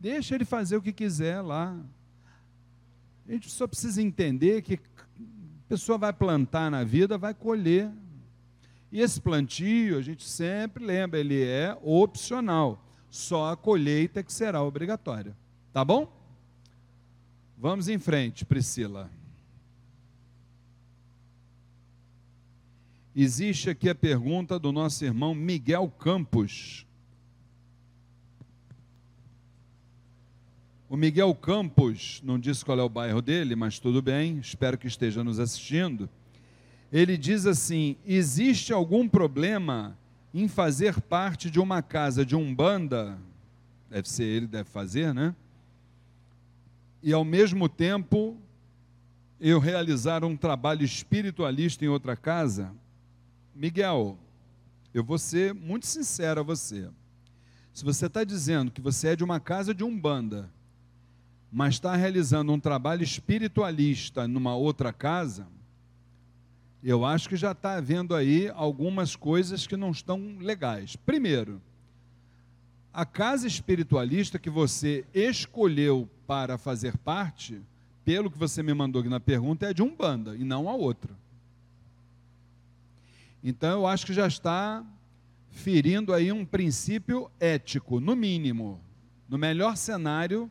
Deixa 0.00 0.34
ele 0.34 0.44
fazer 0.44 0.76
o 0.76 0.82
que 0.82 0.92
quiser 0.92 1.40
lá. 1.40 1.76
A 3.28 3.32
gente 3.32 3.50
só 3.50 3.66
precisa 3.66 4.00
entender 4.00 4.62
que 4.62 4.74
a 4.74 5.68
pessoa 5.68 5.98
vai 5.98 6.12
plantar 6.12 6.70
na 6.70 6.84
vida, 6.84 7.18
vai 7.18 7.34
colher 7.34 7.90
e 8.90 9.00
esse 9.00 9.20
plantio, 9.20 9.98
a 9.98 10.02
gente 10.02 10.24
sempre 10.24 10.84
lembra, 10.84 11.18
ele 11.18 11.42
é 11.42 11.76
opcional. 11.82 12.82
Só 13.10 13.52
a 13.52 13.56
colheita 13.56 14.22
que 14.22 14.32
será 14.32 14.62
obrigatória. 14.62 15.36
Tá 15.72 15.84
bom? 15.84 16.12
Vamos 17.58 17.88
em 17.88 17.98
frente, 17.98 18.44
Priscila. 18.44 19.10
Existe 23.14 23.70
aqui 23.70 23.88
a 23.88 23.94
pergunta 23.94 24.58
do 24.58 24.70
nosso 24.70 25.04
irmão 25.04 25.34
Miguel 25.34 25.90
Campos. 25.98 26.86
O 30.88 30.96
Miguel 30.96 31.34
Campos, 31.34 32.20
não 32.22 32.38
disse 32.38 32.64
qual 32.64 32.78
é 32.78 32.82
o 32.82 32.88
bairro 32.88 33.20
dele, 33.20 33.56
mas 33.56 33.78
tudo 33.78 34.00
bem, 34.00 34.38
espero 34.38 34.78
que 34.78 34.86
esteja 34.86 35.24
nos 35.24 35.40
assistindo 35.40 36.08
ele 36.92 37.16
diz 37.16 37.46
assim: 37.46 37.96
existe 38.06 38.72
algum 38.72 39.08
problema 39.08 39.96
em 40.32 40.48
fazer 40.48 41.00
parte 41.00 41.50
de 41.50 41.58
uma 41.58 41.82
casa 41.82 42.24
de 42.24 42.36
umbanda? 42.36 43.18
Deve 43.90 44.08
ser 44.08 44.24
ele, 44.24 44.46
deve 44.46 44.68
fazer, 44.68 45.14
né? 45.14 45.34
E 47.02 47.12
ao 47.12 47.24
mesmo 47.24 47.68
tempo 47.68 48.36
eu 49.40 49.58
realizar 49.58 50.24
um 50.24 50.36
trabalho 50.36 50.82
espiritualista 50.82 51.84
em 51.84 51.88
outra 51.88 52.16
casa? 52.16 52.72
Miguel, 53.54 54.18
eu 54.92 55.04
vou 55.04 55.18
ser 55.18 55.54
muito 55.54 55.86
sincero 55.86 56.40
a 56.40 56.42
você. 56.42 56.88
Se 57.72 57.84
você 57.84 58.06
está 58.06 58.24
dizendo 58.24 58.70
que 58.70 58.80
você 58.80 59.08
é 59.08 59.16
de 59.16 59.22
uma 59.22 59.38
casa 59.38 59.74
de 59.74 59.84
umbanda, 59.84 60.50
mas 61.52 61.74
está 61.74 61.94
realizando 61.94 62.52
um 62.52 62.60
trabalho 62.60 63.02
espiritualista 63.02 64.26
numa 64.26 64.54
outra 64.54 64.92
casa, 64.92 65.46
eu 66.90 67.04
acho 67.04 67.28
que 67.28 67.36
já 67.36 67.50
está 67.50 67.76
havendo 67.76 68.14
aí 68.14 68.48
algumas 68.54 69.16
coisas 69.16 69.66
que 69.66 69.76
não 69.76 69.90
estão 69.90 70.36
legais. 70.38 70.94
Primeiro, 70.94 71.60
a 72.92 73.04
casa 73.04 73.46
espiritualista 73.46 74.38
que 74.38 74.48
você 74.48 75.04
escolheu 75.12 76.08
para 76.26 76.56
fazer 76.56 76.96
parte, 76.98 77.60
pelo 78.04 78.30
que 78.30 78.38
você 78.38 78.62
me 78.62 78.72
mandou 78.72 79.00
aqui 79.00 79.08
na 79.08 79.18
pergunta, 79.18 79.68
é 79.68 79.74
de 79.74 79.82
Umbanda 79.82 80.36
e 80.36 80.44
não 80.44 80.68
a 80.68 80.74
outra. 80.74 81.12
Então 83.42 83.80
eu 83.80 83.86
acho 83.86 84.06
que 84.06 84.14
já 84.14 84.28
está 84.28 84.84
ferindo 85.50 86.14
aí 86.14 86.30
um 86.30 86.44
princípio 86.44 87.28
ético, 87.40 87.98
no 87.98 88.14
mínimo. 88.14 88.80
No 89.28 89.36
melhor 89.36 89.76
cenário, 89.76 90.48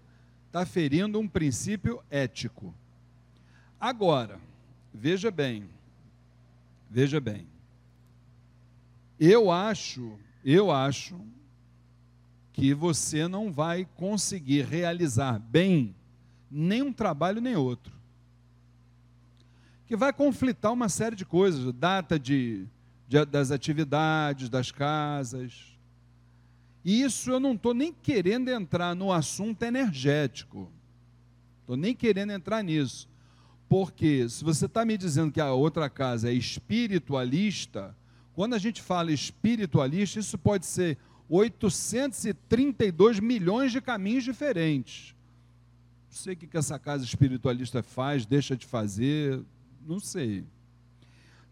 está 0.48 0.66
ferindo 0.66 1.18
um 1.18 1.30
princípio 1.30 2.04
ético. 2.10 2.76
Agora, 3.80 4.38
veja 4.94 5.32
bem, 5.32 5.70
Veja 6.90 7.20
bem. 7.20 7.48
Eu 9.20 9.50
acho, 9.50 10.18
eu 10.44 10.72
acho 10.72 11.20
que 12.54 12.74
você 12.74 13.28
não 13.28 13.52
vai 13.52 13.86
conseguir 13.96 14.66
realizar 14.66 15.40
bem 15.40 15.96
nem 16.50 16.82
um 16.82 16.94
trabalho 16.94 17.42
nem 17.42 17.56
outro. 17.56 17.94
Que 19.88 19.96
vai 19.96 20.14
conflitar 20.14 20.72
uma 20.72 20.90
série 20.90 21.16
de 21.16 21.26
coisas, 21.26 21.74
data 21.74 22.18
de, 22.18 22.66
de 23.08 23.26
das 23.26 23.52
atividades, 23.52 24.50
das 24.50 24.72
casas. 24.72 25.78
E 26.84 27.02
isso 27.02 27.30
eu 27.30 27.40
não 27.40 27.54
estou 27.54 27.74
nem 27.74 27.92
querendo 27.92 28.50
entrar 28.50 28.96
no 28.96 29.12
assunto 29.12 29.64
energético. 29.64 30.72
Estou 31.62 31.76
nem 31.76 31.96
querendo 31.96 32.32
entrar 32.32 32.64
nisso. 32.64 33.10
Porque 33.68 34.30
se 34.30 34.44
você 34.44 34.66
está 34.66 34.86
me 34.86 34.98
dizendo 34.98 35.32
que 35.32 35.42
a 35.42 35.52
outra 35.54 35.90
casa 35.90 36.30
é 36.30 36.34
espiritualista, 36.34 37.96
quando 38.34 38.54
a 38.54 38.58
gente 38.58 38.82
fala 38.82 39.12
espiritualista, 39.12 40.20
isso 40.20 40.38
pode 40.38 40.66
ser 40.66 40.98
832 41.30 43.20
milhões 43.20 43.72
de 43.72 43.82
caminhos 43.82 44.24
diferentes. 44.24 45.16
Não 46.10 46.18
sei 46.18 46.34
o 46.34 46.38
que 46.38 46.58
essa 46.58 46.78
casa 46.78 47.04
espiritualista 47.04 47.82
faz, 47.82 48.26
deixa 48.26 48.56
de 48.56 48.66
fazer, 48.66 49.44
não 49.86 50.00
sei. 50.00 50.46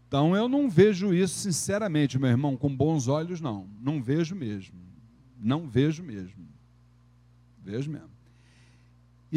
Então 0.06 0.36
eu 0.36 0.48
não 0.48 0.70
vejo 0.70 1.12
isso, 1.12 1.38
sinceramente, 1.40 2.18
meu 2.18 2.30
irmão, 2.30 2.56
com 2.56 2.74
bons 2.74 3.08
olhos, 3.08 3.40
não. 3.40 3.68
Não 3.80 4.00
vejo 4.00 4.34
mesmo. 4.34 4.78
Não 5.40 5.68
vejo 5.68 6.02
mesmo. 6.02 6.46
Vejo 7.62 7.90
mesmo. 7.90 8.13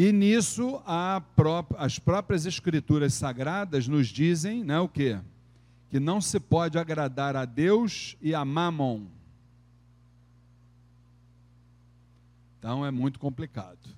E 0.00 0.12
nisso 0.12 0.80
as 0.86 1.98
próprias 1.98 2.46
escrituras 2.46 3.14
sagradas 3.14 3.88
nos 3.88 4.06
dizem, 4.06 4.62
né, 4.62 4.78
o 4.78 4.88
quê? 4.88 5.18
Que 5.90 5.98
não 5.98 6.20
se 6.20 6.38
pode 6.38 6.78
agradar 6.78 7.34
a 7.34 7.44
Deus 7.44 8.16
e 8.22 8.32
a 8.32 8.44
Mamon. 8.44 9.06
Então 12.60 12.86
é 12.86 12.92
muito 12.92 13.18
complicado. 13.18 13.88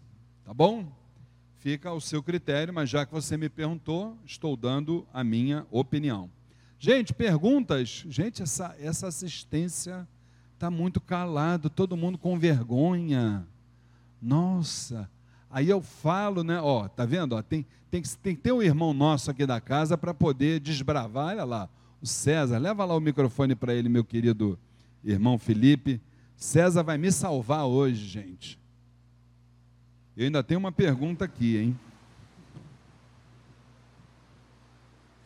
Tá 0.43 0.55
bom? 0.55 0.91
Fica 1.59 1.91
ao 1.91 2.01
seu 2.01 2.23
critério, 2.23 2.73
mas 2.73 2.89
já 2.89 3.05
que 3.05 3.13
você 3.13 3.37
me 3.37 3.51
perguntou, 3.51 4.17
estou 4.25 4.57
dando 4.57 5.07
a 5.13 5.23
minha 5.23 5.67
opinião. 5.71 6.31
Gente, 6.79 7.13
perguntas? 7.13 8.07
Gente, 8.09 8.43
essa, 8.43 8.75
essa 8.81 9.07
assistência 9.07 10.09
está 10.55 10.71
muito 10.71 10.99
calado, 10.99 11.69
todo 11.69 11.95
mundo 11.95 12.17
com 12.17 12.39
vergonha. 12.39 13.47
Nossa, 14.19 15.11
Aí 15.51 15.69
eu 15.69 15.83
falo, 15.83 16.45
né? 16.45 16.61
Ó, 16.61 16.87
tá 16.87 17.05
vendo? 17.05 17.35
Ó, 17.35 17.43
tem, 17.43 17.67
tem, 17.91 18.03
tem 18.23 18.37
que 18.37 18.41
ter 18.41 18.53
um 18.53 18.63
irmão 18.63 18.95
nosso 18.95 19.31
aqui 19.31 19.45
da 19.45 19.61
casa 19.61 19.99
para 19.99 20.15
poder 20.15 20.61
desbravar. 20.61 21.27
Olha 21.29 21.45
lá, 21.45 21.69
o 22.01 22.07
César. 22.07 22.59
Leva 22.59 22.85
lá 22.85 22.97
o 22.97 23.01
microfone 23.01 23.55
para 23.57 23.75
ele, 23.75 23.89
meu 23.89 24.05
querido 24.05 24.59
irmão 25.05 25.39
Felipe. 25.39 26.01
César 26.37 26.83
vai 26.83 26.97
me 26.97 27.11
salvar 27.11 27.67
hoje, 27.67 28.07
gente. 28.07 28.59
Eu 30.17 30.25
ainda 30.25 30.43
tenho 30.43 30.61
uma 30.61 30.73
pergunta 30.73 31.25
aqui, 31.25 31.57
hein? 31.57 31.79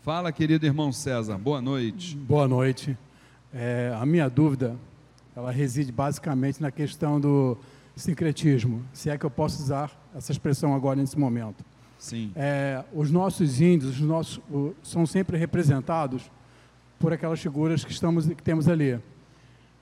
Fala, 0.03 0.33
querido 0.33 0.67
irmão 0.67 0.93
César, 0.93 1.39
boa 1.39 1.61
noite. 1.61 2.17
Boa 2.17 2.47
noite. 2.47 2.97
É, 3.53 3.95
a 3.99 4.05
minha 4.05 4.29
dúvida, 4.29 4.77
ela 5.35 5.51
reside 5.51 5.91
basicamente 5.91 6.61
na 6.61 6.71
questão 6.71 7.21
do 7.21 7.57
sincretismo, 7.97 8.85
se 8.93 9.09
é 9.09 9.17
que 9.17 9.25
eu 9.25 9.31
posso 9.31 9.63
usar 9.63 10.04
essa 10.15 10.33
expressão 10.33 10.75
agora 10.75 10.97
nesse 10.97 11.19
momento. 11.19 11.65
Sim. 11.99 12.31
É, 12.37 12.85
os 12.93 13.11
nossos 13.11 13.61
índios, 13.61 13.93
os 13.93 14.01
nossos, 14.01 14.39
o, 14.51 14.75
são 14.83 15.07
sempre 15.07 15.37
representados 15.37 16.31
por 16.99 17.13
aquelas 17.13 17.41
figuras 17.41 17.85
que, 17.85 17.93
estamos, 17.93 18.27
que 18.27 18.43
temos 18.43 18.69
ali. 18.69 19.01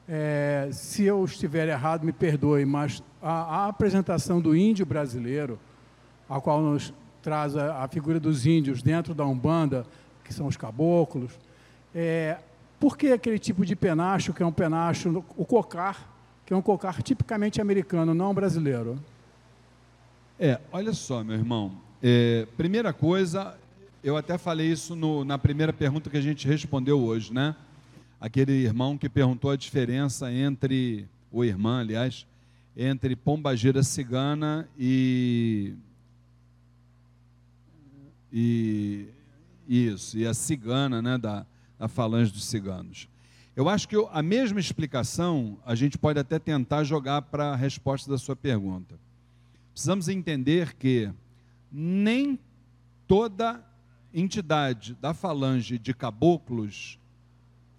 É, 0.08 0.68
se 0.72 1.04
eu 1.04 1.24
estiver 1.24 1.68
errado, 1.68 2.04
me 2.04 2.12
perdoe, 2.12 2.64
mas 2.64 3.02
a, 3.20 3.64
a, 3.64 3.68
apresentação 3.68 4.40
do 4.40 4.56
índio 4.56 4.84
brasileiro, 4.84 5.58
a 6.28 6.40
qual 6.40 6.60
nos 6.60 6.92
traz 7.22 7.56
a, 7.56 7.84
a 7.84 7.88
figura 7.88 8.18
dos 8.18 8.46
índios 8.46 8.82
dentro 8.82 9.14
da 9.14 9.24
Umbanda, 9.24 9.84
que 10.24 10.32
são 10.32 10.46
os 10.46 10.56
caboclos. 10.56 11.38
É, 11.94 12.38
por 12.80 12.96
que 12.96 13.12
aquele 13.12 13.38
tipo 13.38 13.64
de 13.64 13.76
penacho, 13.76 14.32
que 14.32 14.42
é 14.42 14.46
um 14.46 14.52
penacho, 14.52 15.24
o 15.36 15.44
cocar, 15.44 16.08
que 16.44 16.52
é 16.52 16.56
um 16.56 16.62
cocar 16.62 17.02
tipicamente 17.02 17.60
americano, 17.60 18.12
não 18.12 18.34
brasileiro? 18.34 18.98
É, 20.38 20.60
olha 20.72 20.92
só, 20.92 21.22
meu 21.22 21.36
irmão. 21.36 21.72
É, 22.02 22.46
primeira 22.56 22.92
coisa, 22.92 23.56
eu 24.02 24.16
até 24.16 24.36
falei 24.36 24.70
isso 24.70 24.96
no, 24.96 25.24
na 25.24 25.38
primeira 25.38 25.72
pergunta 25.72 26.10
que 26.10 26.16
a 26.16 26.22
gente 26.22 26.48
respondeu 26.48 27.00
hoje, 27.00 27.32
né? 27.32 27.54
Aquele 28.20 28.52
irmão 28.52 28.98
que 28.98 29.08
perguntou 29.08 29.50
a 29.50 29.56
diferença 29.56 30.32
entre, 30.32 31.06
o 31.30 31.44
irmã, 31.44 31.80
aliás, 31.80 32.26
entre 32.76 33.14
pombagira 33.14 33.82
cigana 33.82 34.68
e, 34.78 35.74
e 38.32 39.08
isso, 39.68 40.18
e 40.18 40.26
a 40.26 40.34
cigana, 40.34 41.02
né, 41.02 41.18
da, 41.18 41.46
da 41.78 41.88
falange 41.88 42.32
dos 42.32 42.44
ciganos. 42.44 43.08
Eu 43.54 43.68
acho 43.68 43.86
que 43.86 43.94
eu, 43.94 44.08
a 44.12 44.22
mesma 44.22 44.58
explicação 44.58 45.58
a 45.64 45.74
gente 45.74 45.98
pode 45.98 46.18
até 46.18 46.38
tentar 46.38 46.84
jogar 46.84 47.22
para 47.22 47.52
a 47.52 47.56
resposta 47.56 48.10
da 48.10 48.16
sua 48.16 48.34
pergunta. 48.34 48.98
Precisamos 49.72 50.08
entender 50.08 50.74
que 50.74 51.10
nem 51.70 52.38
toda 53.06 53.64
entidade 54.12 54.94
da 54.94 55.14
falange 55.14 55.78
de 55.78 55.94
caboclos, 55.94 56.98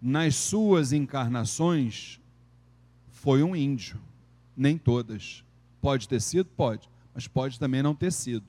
nas 0.01 0.35
suas 0.35 0.91
encarnações, 0.91 2.19
foi 3.07 3.41
um 3.41 3.55
índio. 3.55 4.01
Nem 4.55 4.77
todas. 4.77 5.43
Pode 5.79 6.07
ter 6.09 6.21
sido? 6.21 6.49
Pode, 6.49 6.89
mas 7.13 7.27
pode 7.27 7.59
também 7.59 7.81
não 7.81 7.95
ter 7.95 8.11
sido. 8.11 8.45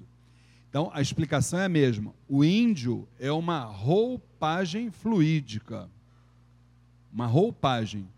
Então, 0.69 0.91
a 0.93 1.01
explicação 1.01 1.61
é 1.61 1.67
a 1.67 1.69
mesma. 1.69 2.13
O 2.29 2.45
índio 2.45 3.07
é 3.21 3.31
uma 3.31 3.61
roupagem 3.61 4.91
fluídica. 4.91 5.89
Uma 7.13 7.27
roupagem. 7.27 8.09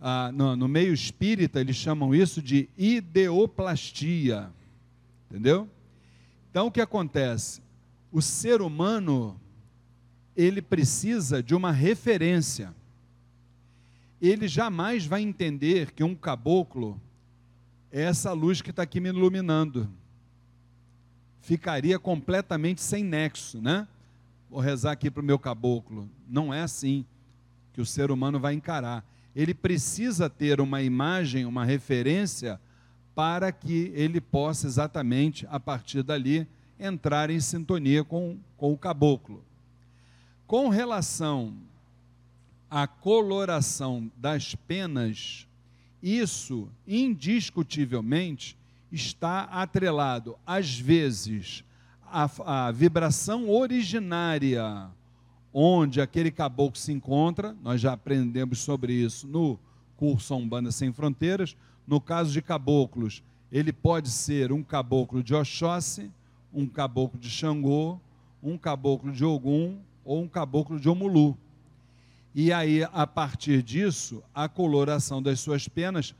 Ah, 0.00 0.32
no, 0.32 0.56
no, 0.56 0.66
meio 0.66 0.92
espírita, 0.92 1.60
eles 1.60 1.76
chamam 1.76 2.12
isso 2.12 2.42
de 2.42 2.68
ideoplastia. 2.76 4.50
Entendeu? 5.30 5.68
Então, 6.50 6.66
o 6.66 6.70
que 6.70 6.80
acontece? 6.80 7.62
O 8.10 8.20
ser 8.20 8.60
humano, 8.60 9.40
ele 10.36 10.60
precisa 10.60 11.40
de 11.40 11.54
uma 11.54 11.70
referência. 11.70 12.74
Ele 14.20 14.48
jamais 14.48 15.06
vai 15.06 15.22
entender 15.22 15.92
que 15.92 16.02
um 16.02 16.14
caboclo 16.14 17.00
é 17.92 18.02
essa 18.02 18.32
luz 18.32 18.60
que 18.60 18.70
está 18.70 18.82
aqui 18.82 18.98
me 19.00 19.08
iluminando 19.08 19.88
ficaria 21.40 21.98
completamente 21.98 22.80
sem 22.80 23.02
nexo, 23.02 23.60
né? 23.60 23.88
Vou 24.48 24.60
rezar 24.60 24.92
aqui 24.92 25.10
para 25.10 25.22
o 25.22 25.24
meu 25.24 25.38
caboclo. 25.38 26.08
Não 26.28 26.52
é 26.52 26.62
assim 26.62 27.04
que 27.72 27.80
o 27.80 27.86
ser 27.86 28.10
humano 28.10 28.38
vai 28.38 28.54
encarar. 28.54 29.04
Ele 29.34 29.54
precisa 29.54 30.28
ter 30.28 30.60
uma 30.60 30.82
imagem, 30.82 31.44
uma 31.44 31.64
referência, 31.64 32.60
para 33.20 33.52
que 33.52 33.92
ele 33.94 34.18
possa 34.18 34.66
exatamente, 34.66 35.46
a 35.50 35.60
partir 35.60 36.02
dali, 36.02 36.48
entrar 36.78 37.28
em 37.28 37.38
sintonia 37.38 38.02
com, 38.02 38.38
com 38.56 38.72
o 38.72 38.78
caboclo. 38.78 39.44
Com 40.46 40.70
relação 40.70 41.54
à 42.70 42.86
coloração 42.86 44.10
das 44.16 44.54
penas, 44.54 45.46
isso 46.02 46.66
indiscutivelmente 46.88 48.56
está 48.90 49.42
atrelado, 49.42 50.38
às 50.46 50.80
vezes, 50.80 51.62
à, 52.06 52.68
à 52.68 52.72
vibração 52.72 53.50
originária 53.50 54.88
onde 55.52 56.00
aquele 56.00 56.30
caboclo 56.30 56.78
se 56.78 56.90
encontra, 56.90 57.54
nós 57.62 57.82
já 57.82 57.92
aprendemos 57.92 58.60
sobre 58.60 58.94
isso 58.94 59.28
no 59.28 59.60
curso 59.98 60.34
Umbanda 60.34 60.72
Sem 60.72 60.90
Fronteiras. 60.90 61.54
No 61.90 62.00
caso 62.00 62.30
de 62.30 62.40
caboclos, 62.40 63.20
ele 63.50 63.72
pode 63.72 64.10
ser 64.10 64.52
um 64.52 64.62
caboclo 64.62 65.24
de 65.24 65.34
Oxóssi, 65.34 66.08
um 66.54 66.64
caboclo 66.64 67.18
de 67.18 67.28
Xangô, 67.28 67.98
um 68.40 68.56
caboclo 68.56 69.10
de 69.10 69.24
Ogum 69.24 69.76
ou 70.04 70.22
um 70.22 70.28
caboclo 70.28 70.78
de 70.78 70.88
Omulu. 70.88 71.36
E 72.32 72.52
aí, 72.52 72.84
a 72.92 73.08
partir 73.08 73.60
disso, 73.60 74.22
a 74.32 74.48
coloração 74.48 75.20
das 75.20 75.40
suas 75.40 75.66
penas 75.66 76.14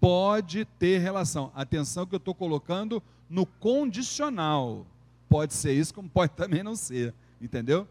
pode 0.00 0.64
ter 0.64 0.98
relação. 0.98 1.52
Atenção 1.54 2.04
que 2.04 2.16
eu 2.16 2.18
estou 2.18 2.34
colocando 2.34 3.00
no 3.30 3.46
condicional. 3.46 4.84
Pode 5.28 5.54
ser 5.54 5.72
isso, 5.72 5.94
como 5.94 6.08
pode 6.08 6.32
também 6.32 6.64
não 6.64 6.74
ser. 6.74 7.14
Entendeu? 7.40 7.86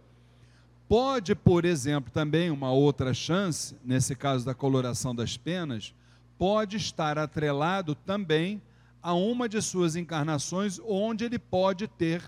Pode, 0.85 1.33
por 1.33 1.63
exemplo, 1.63 2.11
também 2.11 2.51
uma 2.51 2.73
outra 2.73 3.13
chance, 3.13 3.73
nesse 3.85 4.17
caso 4.17 4.45
da 4.45 4.53
coloração 4.53 5.15
das 5.15 5.37
penas, 5.37 5.93
pode 6.41 6.75
estar 6.75 7.19
atrelado 7.19 7.93
também 7.93 8.59
a 8.99 9.13
uma 9.13 9.47
de 9.47 9.61
suas 9.61 9.95
encarnações, 9.95 10.79
onde 10.83 11.23
ele 11.23 11.37
pode 11.37 11.87
ter 11.87 12.27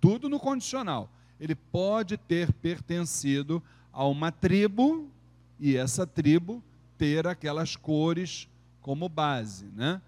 tudo 0.00 0.28
no 0.28 0.38
condicional. 0.38 1.10
Ele 1.40 1.56
pode 1.56 2.16
ter 2.16 2.52
pertencido 2.52 3.60
a 3.92 4.06
uma 4.06 4.30
tribo 4.30 5.10
e 5.58 5.76
essa 5.76 6.06
tribo 6.06 6.62
ter 6.96 7.26
aquelas 7.26 7.74
cores 7.74 8.48
como 8.80 9.08
base, 9.08 9.66
né? 9.74 10.00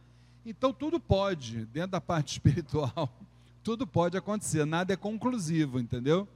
Então 0.46 0.72
tudo 0.72 1.00
pode, 1.00 1.66
dentro 1.66 1.90
da 1.90 2.00
parte 2.00 2.34
espiritual, 2.38 3.12
tudo 3.64 3.88
pode 3.88 4.16
acontecer, 4.16 4.64
nada 4.64 4.92
é 4.92 4.96
conclusivo, 4.96 5.80
entendeu? 5.80 6.28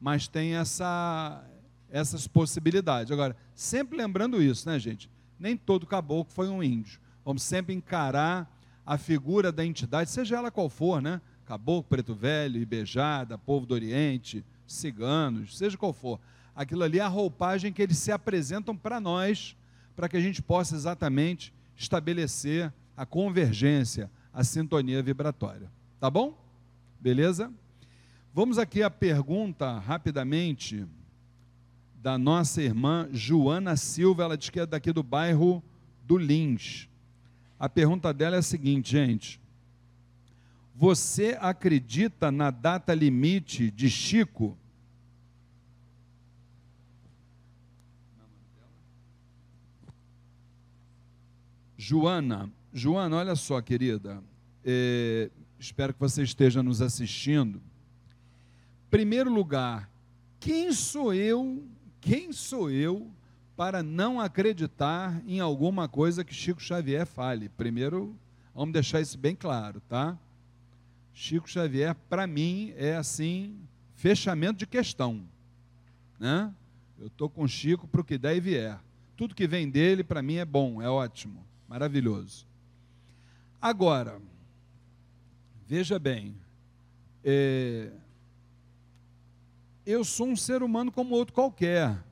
Mas 0.00 0.26
tem 0.26 0.54
essa, 0.54 1.44
essas 1.90 2.26
possibilidades. 2.26 3.12
Agora, 3.12 3.36
sempre 3.54 3.98
lembrando 3.98 4.42
isso, 4.42 4.66
né, 4.66 4.78
gente? 4.78 5.10
Nem 5.38 5.56
todo 5.56 5.86
caboclo 5.86 6.32
foi 6.32 6.48
um 6.48 6.62
índio. 6.62 7.00
Vamos 7.24 7.42
sempre 7.42 7.74
encarar 7.74 8.50
a 8.84 8.96
figura 8.96 9.52
da 9.52 9.64
entidade, 9.64 10.10
seja 10.10 10.36
ela 10.36 10.50
qual 10.50 10.68
for, 10.68 11.02
né? 11.02 11.20
Caboclo, 11.44 11.84
preto 11.84 12.14
velho, 12.14 12.60
ibejada, 12.60 13.36
povo 13.36 13.66
do 13.66 13.74
Oriente, 13.74 14.44
ciganos, 14.66 15.56
seja 15.56 15.76
qual 15.76 15.92
for. 15.92 16.18
Aquilo 16.54 16.82
ali 16.82 16.98
é 16.98 17.02
a 17.02 17.08
roupagem 17.08 17.72
que 17.72 17.82
eles 17.82 17.98
se 17.98 18.10
apresentam 18.10 18.76
para 18.76 18.98
nós, 18.98 19.56
para 19.94 20.08
que 20.08 20.16
a 20.16 20.20
gente 20.20 20.42
possa 20.42 20.74
exatamente 20.74 21.52
estabelecer 21.76 22.72
a 22.96 23.06
convergência, 23.06 24.10
a 24.32 24.42
sintonia 24.42 25.02
vibratória. 25.02 25.70
Tá 26.00 26.10
bom? 26.10 26.36
Beleza? 27.00 27.52
Vamos 28.34 28.58
aqui 28.58 28.82
à 28.82 28.90
pergunta 28.90 29.78
rapidamente 29.78 30.86
da 32.00 32.16
nossa 32.16 32.62
irmã 32.62 33.08
Joana 33.12 33.76
Silva, 33.76 34.24
ela 34.24 34.36
diz 34.36 34.50
que 34.50 34.60
é 34.60 34.66
daqui 34.66 34.92
do 34.92 35.02
bairro 35.02 35.62
do 36.04 36.16
Lins. 36.16 36.88
A 37.58 37.68
pergunta 37.68 38.12
dela 38.12 38.36
é 38.36 38.38
a 38.38 38.42
seguinte, 38.42 38.92
gente: 38.92 39.40
Você 40.74 41.36
acredita 41.40 42.30
na 42.30 42.50
data 42.50 42.94
limite 42.94 43.70
de 43.70 43.90
Chico 43.90 44.56
Joana, 51.88 52.52
Joana, 52.70 53.16
olha 53.16 53.34
só, 53.36 53.62
querida, 53.62 54.22
é, 54.64 55.30
espero 55.58 55.94
que 55.94 56.00
você 56.00 56.22
esteja 56.22 56.60
nos 56.60 56.82
assistindo. 56.82 57.62
Primeiro 58.90 59.32
lugar, 59.32 59.88
quem 60.40 60.72
sou 60.72 61.14
eu? 61.14 61.64
Quem 62.00 62.32
sou 62.32 62.70
eu 62.70 63.10
para 63.56 63.82
não 63.82 64.20
acreditar 64.20 65.20
em 65.26 65.40
alguma 65.40 65.88
coisa 65.88 66.24
que 66.24 66.32
Chico 66.32 66.62
Xavier 66.62 67.06
fale? 67.06 67.48
Primeiro, 67.48 68.16
vamos 68.54 68.72
deixar 68.72 69.00
isso 69.00 69.18
bem 69.18 69.34
claro, 69.34 69.80
tá? 69.88 70.16
Chico 71.12 71.50
Xavier, 71.50 71.96
para 72.08 72.26
mim, 72.26 72.72
é 72.76 72.94
assim, 72.96 73.58
fechamento 73.96 74.58
de 74.60 74.66
questão, 74.66 75.24
né? 76.18 76.54
Eu 76.98 77.08
estou 77.08 77.28
com 77.28 77.46
Chico 77.48 77.88
para 77.88 78.00
o 78.00 78.04
que 78.04 78.16
der 78.16 78.36
e 78.36 78.40
vier. 78.40 78.78
Tudo 79.16 79.34
que 79.34 79.46
vem 79.48 79.68
dele, 79.68 80.04
para 80.04 80.22
mim, 80.22 80.36
é 80.36 80.44
bom, 80.44 80.80
é 80.80 80.88
ótimo, 80.88 81.44
maravilhoso. 81.68 82.46
Agora, 83.60 84.20
veja 85.66 85.98
bem, 85.98 86.36
é, 87.24 87.90
eu 89.88 90.04
sou 90.04 90.28
um 90.28 90.36
ser 90.36 90.62
humano 90.62 90.92
como 90.92 91.14
outro 91.14 91.32
qualquer. 91.32 92.04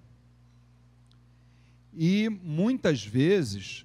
E 1.94 2.26
muitas 2.42 3.04
vezes, 3.04 3.84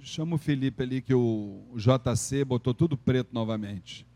chama 0.00 0.36
o 0.36 0.38
Felipe 0.38 0.84
ali 0.84 1.02
que 1.02 1.12
o, 1.12 1.64
JC 1.74 2.44
botou 2.44 2.72
tudo 2.72 2.96
preto 2.96 3.30
novamente. 3.32 4.06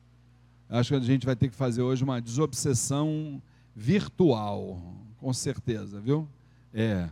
Acho 0.68 0.90
que 0.90 0.94
a 0.94 1.00
gente 1.00 1.26
vai 1.26 1.34
ter 1.34 1.48
que 1.48 1.56
fazer 1.56 1.82
hoje 1.82 2.04
uma 2.04 2.20
desobsessão 2.20 3.42
virtual, 3.74 4.80
com 5.18 5.32
certeza, 5.32 6.00
viu? 6.00 6.28
É. 6.72 7.10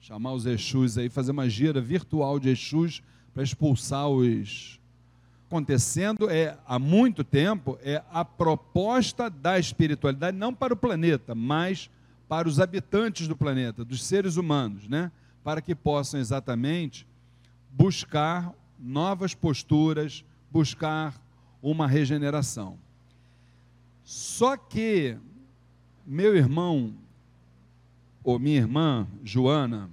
Chamar 0.00 0.34
os 0.34 0.44
Exus 0.44 0.98
aí, 0.98 1.08
fazer 1.08 1.30
uma 1.30 1.48
gira 1.48 1.80
virtual 1.80 2.38
de 2.38 2.50
Exus 2.50 3.02
para 3.32 3.42
expulsar 3.42 4.08
os. 4.08 4.77
Acontecendo 5.48 6.28
é 6.28 6.58
há 6.66 6.78
muito 6.78 7.24
tempo 7.24 7.78
é 7.82 8.02
a 8.12 8.22
proposta 8.22 9.30
da 9.30 9.58
espiritualidade 9.58 10.36
não 10.36 10.52
para 10.52 10.74
o 10.74 10.76
planeta, 10.76 11.34
mas 11.34 11.90
para 12.28 12.46
os 12.46 12.60
habitantes 12.60 13.26
do 13.26 13.34
planeta, 13.34 13.82
dos 13.82 14.04
seres 14.04 14.36
humanos, 14.36 14.86
né? 14.86 15.10
Para 15.42 15.62
que 15.62 15.74
possam 15.74 16.20
exatamente 16.20 17.06
buscar 17.72 18.52
novas 18.78 19.34
posturas, 19.34 20.22
buscar 20.50 21.14
uma 21.62 21.88
regeneração. 21.88 22.78
Só 24.04 24.54
que, 24.54 25.16
meu 26.06 26.36
irmão, 26.36 26.92
ou 28.22 28.38
minha 28.38 28.58
irmã, 28.58 29.06
Joana, 29.24 29.88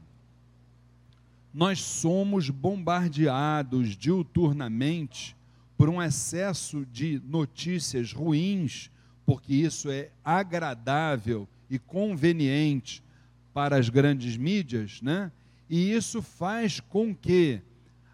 nós 1.54 1.82
somos 1.82 2.50
bombardeados 2.50 3.96
diuturnamente 3.96 5.35
por 5.78 5.90
um 5.90 6.02
excesso 6.02 6.86
de 6.86 7.22
notícias 7.26 8.14
ruins, 8.14 8.90
porque 9.26 9.54
isso 9.54 9.90
é 9.90 10.12
agradável 10.24 11.48
e 11.70 11.78
conveniente 11.80 13.04
para 13.54 13.78
as 13.78 13.90
grandes 13.90 14.38
mídias, 14.38 15.02
né? 15.02 15.32
E 15.70 15.92
isso 15.92 16.22
faz 16.22 16.80
com 16.80 17.14
que 17.16 17.62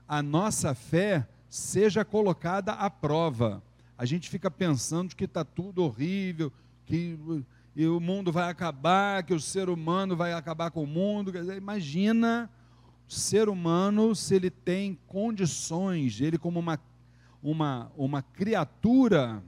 a 0.08 0.22
nossa 0.24 0.74
fé 0.74 1.28
seja 1.50 2.06
colocada 2.06 2.74
à 2.74 2.90
prova. 2.90 3.62
A 3.98 4.06
gente 4.06 4.30
fica 4.30 4.50
pensando 4.50 5.16
que 5.16 5.26
está 5.26 5.44
tudo 5.44 5.84
horrível, 5.84 6.52
que 6.86 7.18
o 7.78 8.00
mundo 8.00 8.32
vai 8.32 8.50
acabar, 8.50 9.24
que 9.24 9.34
o 9.34 9.40
ser 9.40 9.70
humano 9.70 10.16
vai 10.16 10.34
acabar 10.34 10.72
com 10.72 10.84
o 10.84 10.88
mundo. 10.88 11.32
Imagina 11.56 12.50
o 13.08 13.12
ser 13.12 13.50
humano 13.50 14.16
se 14.16 14.36
ele 14.36 14.50
tem 14.50 14.98
condições, 15.08 16.22
ele 16.22 16.38
como 16.38 16.60
uma, 16.60 16.80
uma, 17.42 17.92
uma 17.98 18.22
criatura 18.22 19.44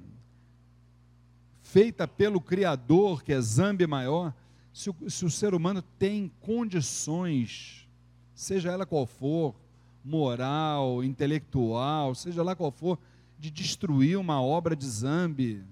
feita 1.61 2.07
pelo 2.07 2.41
Criador, 2.41 3.23
que 3.23 3.33
é 3.33 3.41
Zambi 3.41 3.87
maior, 3.87 4.33
se 4.73 4.89
o, 4.89 4.95
se 5.09 5.25
o 5.25 5.29
ser 5.29 5.53
humano 5.53 5.81
tem 5.81 6.31
condições, 6.41 7.87
seja 8.33 8.71
ela 8.71 8.85
qual 8.85 9.05
for, 9.05 9.55
moral, 10.03 11.03
intelectual, 11.03 12.13
seja 12.15 12.43
lá 12.43 12.55
qual 12.55 12.71
for, 12.71 12.99
de 13.39 13.49
destruir 13.51 14.17
uma 14.17 14.41
obra 14.41 14.75
de 14.75 14.87
Zambi. 14.87 15.63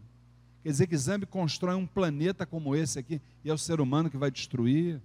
Quer 0.63 0.69
dizer 0.69 0.87
que 0.87 0.97
Zambi 0.97 1.25
constrói 1.25 1.75
um 1.75 1.87
planeta 1.87 2.45
como 2.45 2.75
esse 2.75 2.99
aqui 2.99 3.19
e 3.43 3.49
é 3.49 3.53
o 3.53 3.57
ser 3.57 3.81
humano 3.81 4.09
que 4.09 4.17
vai 4.17 4.29
destruir. 4.29 5.01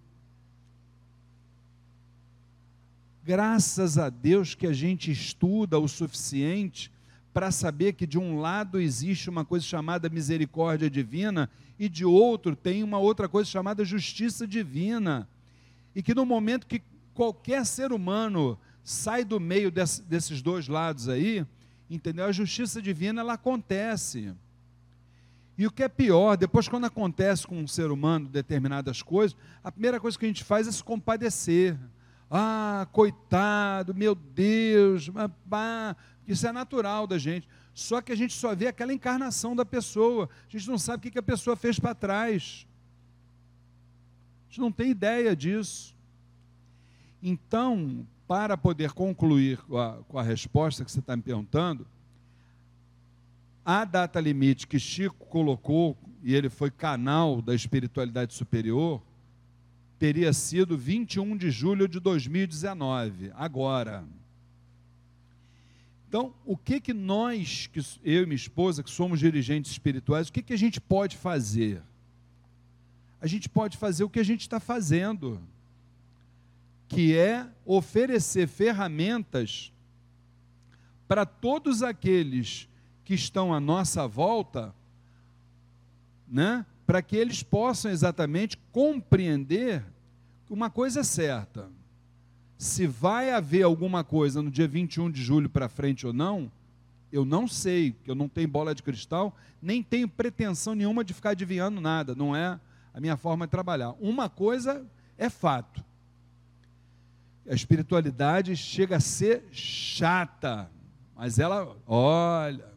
Graças 3.25 3.99
a 3.99 4.09
Deus 4.09 4.55
que 4.55 4.67
a 4.67 4.73
gente 4.73 5.11
estuda 5.11 5.79
o 5.79 5.89
suficiente 5.89 6.93
para 7.37 7.51
saber 7.51 7.93
que 7.93 8.07
de 8.07 8.19
um 8.19 8.41
lado 8.41 8.81
existe 8.81 9.29
uma 9.29 9.45
coisa 9.45 9.63
chamada 9.63 10.09
misericórdia 10.09 10.89
divina 10.89 11.51
e 11.79 11.87
de 11.87 12.03
outro 12.03 12.57
tem 12.57 12.83
uma 12.83 12.97
outra 12.97 13.29
coisa 13.29 13.51
chamada 13.51 13.85
justiça 13.85 14.47
divina. 14.47 15.29
E 15.95 16.03
que 16.03 16.15
no 16.15 16.25
momento 16.25 16.67
que 16.67 16.81
qualquer 17.13 17.67
ser 17.67 17.93
humano 17.93 18.59
sai 18.83 19.23
do 19.23 19.39
meio 19.39 19.71
desse, 19.71 20.01
desses 20.05 20.41
dois 20.41 20.67
lados 20.67 21.11
aí, 21.11 21.45
entendeu? 21.91 22.25
A 22.25 22.33
justiça 22.33 22.81
divina 22.81 23.21
ela 23.21 23.35
acontece. 23.35 24.33
E 25.59 25.67
o 25.67 25.71
que 25.71 25.83
é 25.83 25.91
pior, 25.91 26.39
depois 26.39 26.67
quando 26.69 26.87
acontece 26.87 27.47
com 27.47 27.59
um 27.61 27.69
ser 27.69 27.91
humano 27.91 28.31
determinadas 28.31 29.03
coisas, 29.03 29.37
a 29.63 29.71
primeira 29.71 30.01
coisa 30.01 30.19
que 30.19 30.25
a 30.25 30.29
gente 30.29 30.43
faz 30.43 30.67
é 30.67 30.73
se 30.73 30.83
compadecer. 30.83 31.77
Ah, 32.31 32.87
coitado, 32.93 33.95
meu 33.95 34.15
Deus, 34.15 35.11
ah, 35.51 35.97
isso 36.27 36.47
é 36.47 36.53
natural 36.53 37.07
da 37.07 37.19
gente. 37.19 37.49
Só 37.73 38.01
que 38.01 38.11
a 38.11 38.17
gente 38.17 38.33
só 38.33 38.55
vê 38.55 38.67
aquela 38.67 38.93
encarnação 38.93 39.55
da 39.55 39.65
pessoa. 39.65 40.29
A 40.49 40.51
gente 40.51 40.69
não 40.69 40.79
sabe 40.79 41.09
o 41.09 41.13
que 41.13 41.19
a 41.19 41.23
pessoa 41.23 41.55
fez 41.55 41.79
para 41.79 41.95
trás. 41.95 42.67
A 44.45 44.49
gente 44.49 44.61
não 44.61 44.73
tem 44.73 44.91
ideia 44.91 45.37
disso. 45.37 45.95
Então, 47.23 48.07
para 48.27 48.57
poder 48.57 48.93
concluir 48.93 49.59
com 49.59 49.79
a, 49.79 49.99
com 50.09 50.19
a 50.19 50.23
resposta 50.23 50.85
que 50.85 50.91
você 50.91 51.01
está 51.01 51.17
me 51.17 51.23
perguntando, 51.23 51.87
a 53.65 53.85
data 53.85 54.21
limite 54.21 54.67
que 54.67 54.79
Chico 54.79 55.27
colocou, 55.27 55.97
e 56.23 56.35
ele 56.35 56.49
foi 56.49 56.71
canal 56.71 57.43
da 57.43 57.55
espiritualidade 57.55 58.33
superior, 58.35 59.03
teria 59.99 60.33
sido 60.33 60.77
21 60.77 61.37
de 61.37 61.51
julho 61.51 61.89
de 61.89 61.99
2019, 61.99 63.33
agora. 63.35 64.05
Então, 66.09 66.35
o 66.45 66.57
que 66.57 66.81
que 66.81 66.93
nós, 66.93 67.67
que 67.67 67.81
eu 68.05 68.23
e 68.23 68.27
minha 68.27 68.37
esposa, 68.37 68.83
que 68.83 68.91
somos 68.91 69.19
dirigentes 69.19 69.73
espirituais, 69.73 70.29
o 70.29 70.33
que 70.33 70.43
que 70.43 70.53
a 70.53 70.59
gente 70.59 70.81
pode 70.81 71.17
fazer? 71.17 71.83
A 73.21 73.27
gente 73.27 73.49
pode 73.49 73.77
fazer 73.77 74.05
o 74.05 74.11
que 74.11 74.21
a 74.21 74.25
gente 74.25 74.43
está 74.43 74.61
fazendo 74.61 75.41
que 76.89 77.17
é 77.17 77.47
oferecer 77.65 78.47
ferramentas 78.47 79.73
para 81.09 81.27
todos 81.27 81.83
aqueles 81.83 82.69
que 83.05 83.15
estão 83.15 83.53
à 83.53 83.61
nossa 83.61 84.07
volta, 84.07 84.75
né? 86.29 86.65
Para 86.87 87.03
que 87.03 87.17
eles 87.17 87.43
possam 87.43 87.91
exatamente 87.91 88.57
compreender 88.71 89.85
uma 90.49 90.71
coisa 90.71 91.01
é 91.01 91.03
certa. 91.03 91.69
Se 92.57 92.87
vai 92.87 93.31
haver 93.33 93.63
alguma 93.63 94.05
coisa 94.05 94.41
no 94.41 94.51
dia 94.51 94.69
21 94.69 95.11
de 95.11 95.23
julho 95.23 95.51
para 95.51 95.69
frente 95.69 96.07
ou 96.07 96.13
não, 96.13 96.51
eu 97.13 97.25
não 97.25 97.49
sei, 97.49 97.95
que 98.05 98.11
eu 98.11 98.15
não 98.15 98.29
tenho 98.29 98.49
bola 98.49 98.75
de 98.75 98.83
cristal, 98.83 99.37
nem 99.61 99.83
tenho 99.83 100.09
pretensão 100.09 100.75
nenhuma 100.75 101.05
de 101.05 101.13
ficar 101.13 101.31
adivinhando 101.31 101.81
nada, 101.81 102.15
não 102.15 102.35
é 102.35 102.59
a 102.95 103.01
minha 103.01 103.17
forma 103.17 103.47
de 103.47 103.51
trabalhar. 103.51 103.95
Uma 104.01 104.29
coisa 104.29 104.87
é 105.19 105.29
fato 105.29 105.85
a 107.49 107.55
espiritualidade 107.55 108.57
chega 108.57 108.97
a 108.97 109.01
ser 109.01 109.45
chata, 109.53 110.71
mas 111.15 111.39
ela, 111.39 111.77
olha, 111.87 112.73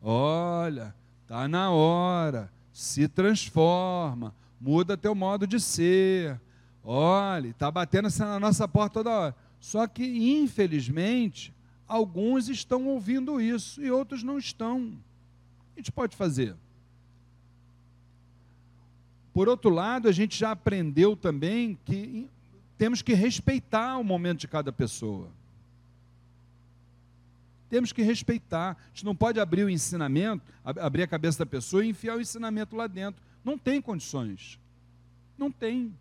olha, 0.00 0.94
está 1.22 1.48
na 1.48 1.70
hora, 1.70 2.50
se 2.76 3.08
transforma, 3.08 4.34
muda 4.60 4.98
teu 4.98 5.14
modo 5.14 5.46
de 5.46 5.58
ser, 5.58 6.38
olha, 6.84 7.48
está 7.48 7.70
batendo 7.70 8.06
na 8.18 8.38
nossa 8.38 8.68
porta 8.68 9.02
toda 9.02 9.10
hora. 9.10 9.36
Só 9.58 9.86
que, 9.86 10.04
infelizmente, 10.04 11.54
alguns 11.88 12.50
estão 12.50 12.86
ouvindo 12.86 13.40
isso 13.40 13.82
e 13.82 13.90
outros 13.90 14.22
não 14.22 14.36
estão. 14.36 14.92
A 15.74 15.80
gente 15.80 15.90
pode 15.90 16.14
fazer? 16.14 16.54
Por 19.32 19.48
outro 19.48 19.70
lado, 19.70 20.06
a 20.06 20.12
gente 20.12 20.38
já 20.38 20.50
aprendeu 20.50 21.16
também 21.16 21.78
que 21.82 22.28
temos 22.76 23.00
que 23.00 23.14
respeitar 23.14 23.96
o 23.96 24.04
momento 24.04 24.40
de 24.40 24.48
cada 24.48 24.70
pessoa. 24.70 25.30
Temos 27.76 27.92
que 27.92 28.00
respeitar. 28.00 28.70
A 28.70 28.88
gente 28.88 29.04
não 29.04 29.14
pode 29.14 29.38
abrir 29.38 29.62
o 29.62 29.68
ensinamento, 29.68 30.42
abrir 30.64 31.02
a 31.02 31.06
cabeça 31.06 31.40
da 31.40 31.44
pessoa 31.44 31.84
e 31.84 31.90
enfiar 31.90 32.16
o 32.16 32.20
ensinamento 32.22 32.74
lá 32.74 32.86
dentro. 32.86 33.22
Não 33.44 33.58
tem 33.58 33.82
condições. 33.82 34.58
Não 35.36 35.50
tem. 35.50 35.94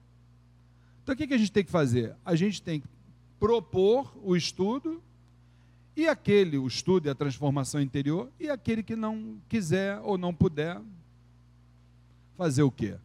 Então 1.03 1.13
o 1.13 1.17
que 1.17 1.33
a 1.33 1.37
gente 1.37 1.51
tem 1.51 1.65
que 1.65 1.71
fazer? 1.71 2.15
A 2.23 2.33
gente 2.33 2.61
tem 2.61 2.79
que 2.79 2.87
propor 3.37 4.17
o 4.23 4.37
estudo, 4.37 5.03
e 5.97 6.07
aquele, 6.07 6.57
o 6.57 6.65
estudo 6.65 7.07
e 7.07 7.09
a 7.09 7.13
transformação 7.13 7.81
interior, 7.81 8.31
e 8.39 8.49
aquele 8.49 8.81
que 8.81 8.95
não 8.95 9.35
quiser 9.49 9.99
ou 9.99 10.17
não 10.17 10.33
puder, 10.33 10.79
fazer 12.37 12.63
o 12.63 12.71
quê? 12.71 12.95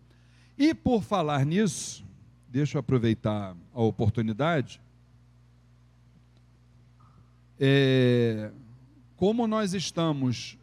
E 0.56 0.72
por 0.72 1.02
falar 1.02 1.44
nisso, 1.44 2.04
deixa 2.48 2.78
eu 2.78 2.80
aproveitar 2.80 3.56
a 3.74 3.82
oportunidade. 3.82 4.80
É, 7.62 8.50
como 9.16 9.46
nós 9.46 9.74
estamos 9.74 10.56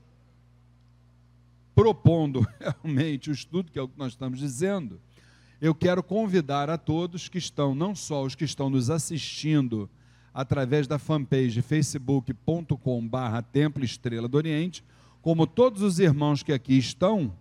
propondo 1.76 2.44
realmente 2.60 3.30
o 3.30 3.34
estudo, 3.34 3.72
que 3.72 3.78
é 3.78 3.82
o 3.84 3.88
que 3.88 4.00
nós 4.00 4.14
estamos 4.14 4.40
dizendo, 4.40 5.00
eu 5.62 5.76
quero 5.76 6.02
convidar 6.02 6.72
a 6.72 6.78
todos 6.78 7.30
que 7.30 7.38
estão, 7.38 7.76
não 7.76 7.94
só 7.94 8.24
os 8.24 8.34
que 8.34 8.46
estão 8.46 8.68
nos 8.68 8.90
assistindo 8.90 9.88
através 10.34 10.88
da 10.88 10.98
fanpage 10.98 11.62
facebook.com/barra 11.62 13.44
Templo 13.44 13.86
Estrela 13.86 14.28
do 14.28 14.36
Oriente, 14.36 14.84
como 15.22 15.46
todos 15.46 15.84
os 15.84 16.00
irmãos 16.00 16.42
que 16.42 16.52
aqui 16.52 16.80
estão, 16.80 17.32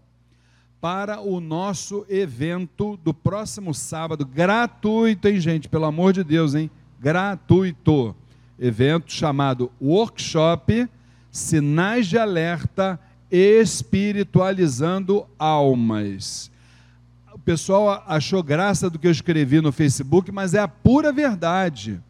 para 0.83 1.21
o 1.21 1.41
nosso 1.41 2.05
evento 2.11 2.99
do 2.99 3.15
próximo 3.15 3.73
sábado, 3.73 4.27
gratuito, 4.27 5.29
hein, 5.29 5.41
gente? 5.41 5.67
Pelo 5.67 5.87
amor 5.87 6.13
de 6.13 6.23
Deus, 6.23 6.55
hein? 6.55 6.71
Gratuito. 7.01 8.15
Evento 8.59 9.13
chamado 9.13 9.71
Workshop 9.81 10.89
Sinais 11.31 12.07
de 12.07 12.19
Alerta 12.19 12.99
Espiritualizando 13.31 15.27
Almas 15.39 16.51
o 17.37 17.39
pessoal 17.39 18.03
achou 18.09 18.43
graça 18.43 18.89
do 18.89 18.99
que 18.99 19.07
eu 19.07 19.11
escrevi 19.11 19.61
no 19.61 19.71
Facebook, 19.71 20.33
mas 20.33 20.55
é 20.55 20.59
a 20.59 20.67
pura 20.67 21.13
verdade. 21.13 22.01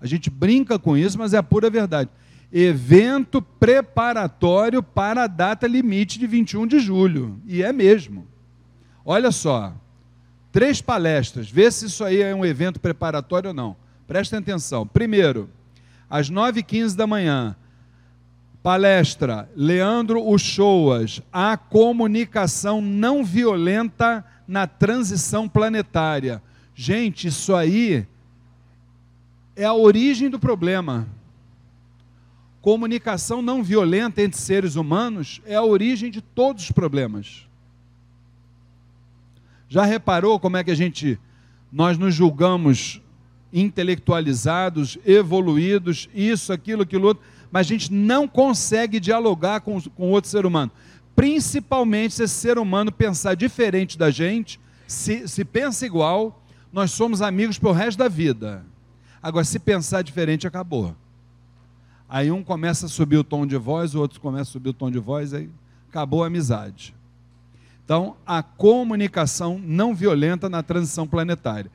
A 0.00 0.06
gente 0.06 0.30
brinca 0.30 0.78
com 0.78 0.96
isso, 0.96 1.18
mas 1.18 1.34
é 1.34 1.38
a 1.38 1.42
pura 1.42 1.68
verdade. 1.68 2.08
Evento 2.52 3.42
preparatório 3.42 4.84
para 4.84 5.24
a 5.24 5.26
data 5.26 5.66
limite 5.66 6.20
de 6.20 6.26
21 6.28 6.68
de 6.68 6.78
julho. 6.78 7.36
E 7.46 7.64
é 7.64 7.72
mesmo. 7.72 8.28
Olha 9.04 9.32
só. 9.32 9.74
Três 10.52 10.80
palestras. 10.80 11.50
Vê 11.50 11.68
se 11.68 11.86
isso 11.86 12.04
aí 12.04 12.22
é 12.22 12.32
um 12.32 12.46
evento 12.46 12.78
preparatório 12.78 13.48
ou 13.48 13.54
não. 13.54 13.76
Prestem 14.06 14.38
atenção. 14.38 14.86
Primeiro, 14.86 15.50
às 16.08 16.30
9h15 16.30 16.94
da 16.94 17.06
manhã, 17.06 17.56
palestra 18.62 19.48
Leandro 19.54 20.28
Uchoas, 20.28 21.22
a 21.32 21.56
comunicação 21.56 22.80
não 22.80 23.24
violenta 23.24 24.24
na 24.46 24.66
transição 24.66 25.48
planetária. 25.48 26.42
Gente, 26.74 27.28
isso 27.28 27.54
aí 27.54 28.06
é 29.54 29.64
a 29.64 29.72
origem 29.72 30.28
do 30.28 30.38
problema. 30.38 31.06
Comunicação 32.60 33.40
não 33.40 33.62
violenta 33.62 34.20
entre 34.20 34.38
seres 34.38 34.74
humanos 34.74 35.40
é 35.46 35.54
a 35.54 35.62
origem 35.62 36.10
de 36.10 36.20
todos 36.20 36.64
os 36.64 36.72
problemas. 36.72 37.46
Já 39.68 39.84
reparou 39.84 40.38
como 40.38 40.56
é 40.56 40.64
que 40.64 40.70
a 40.70 40.76
gente 40.76 41.18
nós 41.70 41.98
nos 41.98 42.14
julgamos 42.14 43.00
intelectualizados, 43.52 44.98
evoluídos, 45.04 46.08
isso, 46.14 46.52
aquilo, 46.52 46.82
aquilo 46.82 47.08
outro, 47.08 47.22
mas 47.50 47.66
a 47.66 47.68
gente 47.68 47.92
não 47.92 48.26
consegue 48.26 49.00
dialogar 49.00 49.60
com, 49.60 49.80
com 49.80 50.10
outro 50.10 50.30
ser 50.30 50.44
humano 50.44 50.72
principalmente 51.16 52.12
se 52.12 52.24
esse 52.24 52.34
ser 52.34 52.58
humano 52.58 52.92
pensar 52.92 53.34
diferente 53.34 53.96
da 53.96 54.10
gente, 54.10 54.60
se, 54.86 55.26
se 55.26 55.44
pensa 55.44 55.86
igual, 55.86 56.42
nós 56.70 56.90
somos 56.90 57.22
amigos 57.22 57.58
pelo 57.58 57.72
resto 57.72 57.98
da 57.98 58.06
vida. 58.06 58.62
Agora, 59.22 59.44
se 59.44 59.58
pensar 59.58 60.02
diferente, 60.02 60.46
acabou. 60.46 60.94
Aí 62.06 62.30
um 62.30 62.44
começa 62.44 62.86
a 62.86 62.88
subir 62.88 63.16
o 63.16 63.24
tom 63.24 63.46
de 63.46 63.56
voz, 63.56 63.94
o 63.94 64.00
outro 64.00 64.20
começa 64.20 64.50
a 64.50 64.52
subir 64.52 64.68
o 64.68 64.74
tom 64.74 64.90
de 64.90 64.98
voz, 64.98 65.32
aí 65.32 65.48
acabou 65.88 66.22
a 66.22 66.26
amizade. 66.26 66.94
Então, 67.82 68.16
a 68.26 68.42
comunicação 68.42 69.58
não 69.58 69.94
violenta 69.94 70.48
na 70.48 70.62
transição 70.62 71.06
planetária. 71.06 71.70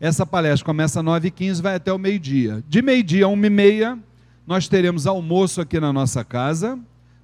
Essa 0.00 0.26
palestra 0.26 0.64
começa 0.64 1.00
às 1.00 1.06
9h15 1.06 1.62
vai 1.62 1.76
até 1.76 1.92
o 1.92 1.98
meio-dia. 1.98 2.62
De 2.68 2.82
meio-dia 2.82 3.26
a 3.26 3.28
1h30, 3.28 3.98
nós 4.46 4.68
teremos 4.68 5.06
almoço 5.06 5.60
aqui 5.60 5.80
na 5.80 5.92
nossa 5.92 6.24
casa, 6.24 6.78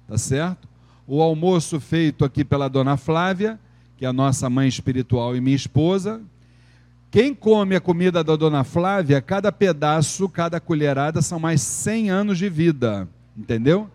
tá 0.07 0.17
certo? 0.17 0.67
o 1.07 1.21
almoço 1.21 1.79
feito 1.79 2.23
aqui 2.23 2.43
pela 2.43 2.69
dona 2.69 2.97
Flávia, 2.97 3.59
que 3.97 4.05
é 4.05 4.07
a 4.07 4.13
nossa 4.13 4.49
mãe 4.49 4.67
espiritual 4.67 5.35
e 5.35 5.41
minha 5.41 5.55
esposa. 5.55 6.21
Quem 7.11 7.33
come 7.35 7.75
a 7.75 7.81
comida 7.81 8.23
da 8.23 8.35
dona 8.35 8.63
Flávia, 8.63 9.21
cada 9.21 9.51
pedaço, 9.51 10.27
cada 10.29 10.59
colherada 10.59 11.21
são 11.21 11.39
mais 11.39 11.61
100 11.61 12.09
anos 12.09 12.37
de 12.37 12.49
vida, 12.49 13.07
entendeu? 13.37 13.89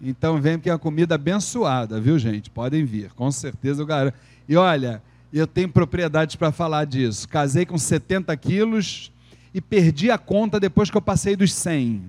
Então 0.00 0.40
vem 0.40 0.58
que 0.58 0.70
é 0.70 0.72
uma 0.72 0.78
comida 0.78 1.16
abençoada, 1.16 2.00
viu 2.00 2.18
gente? 2.18 2.48
Podem 2.50 2.84
vir, 2.84 3.12
com 3.12 3.30
certeza 3.30 3.82
eu 3.82 3.86
garanto. 3.86 4.14
E 4.48 4.56
olha, 4.56 5.02
eu 5.38 5.46
tenho 5.46 5.68
propriedades 5.68 6.36
para 6.36 6.52
falar 6.52 6.84
disso. 6.84 7.28
Casei 7.28 7.64
com 7.64 7.78
70 7.78 8.36
quilos 8.36 9.12
e 9.54 9.60
perdi 9.60 10.10
a 10.10 10.18
conta 10.18 10.58
depois 10.60 10.90
que 10.90 10.96
eu 10.96 11.02
passei 11.02 11.36
dos 11.36 11.52
100. 11.52 12.02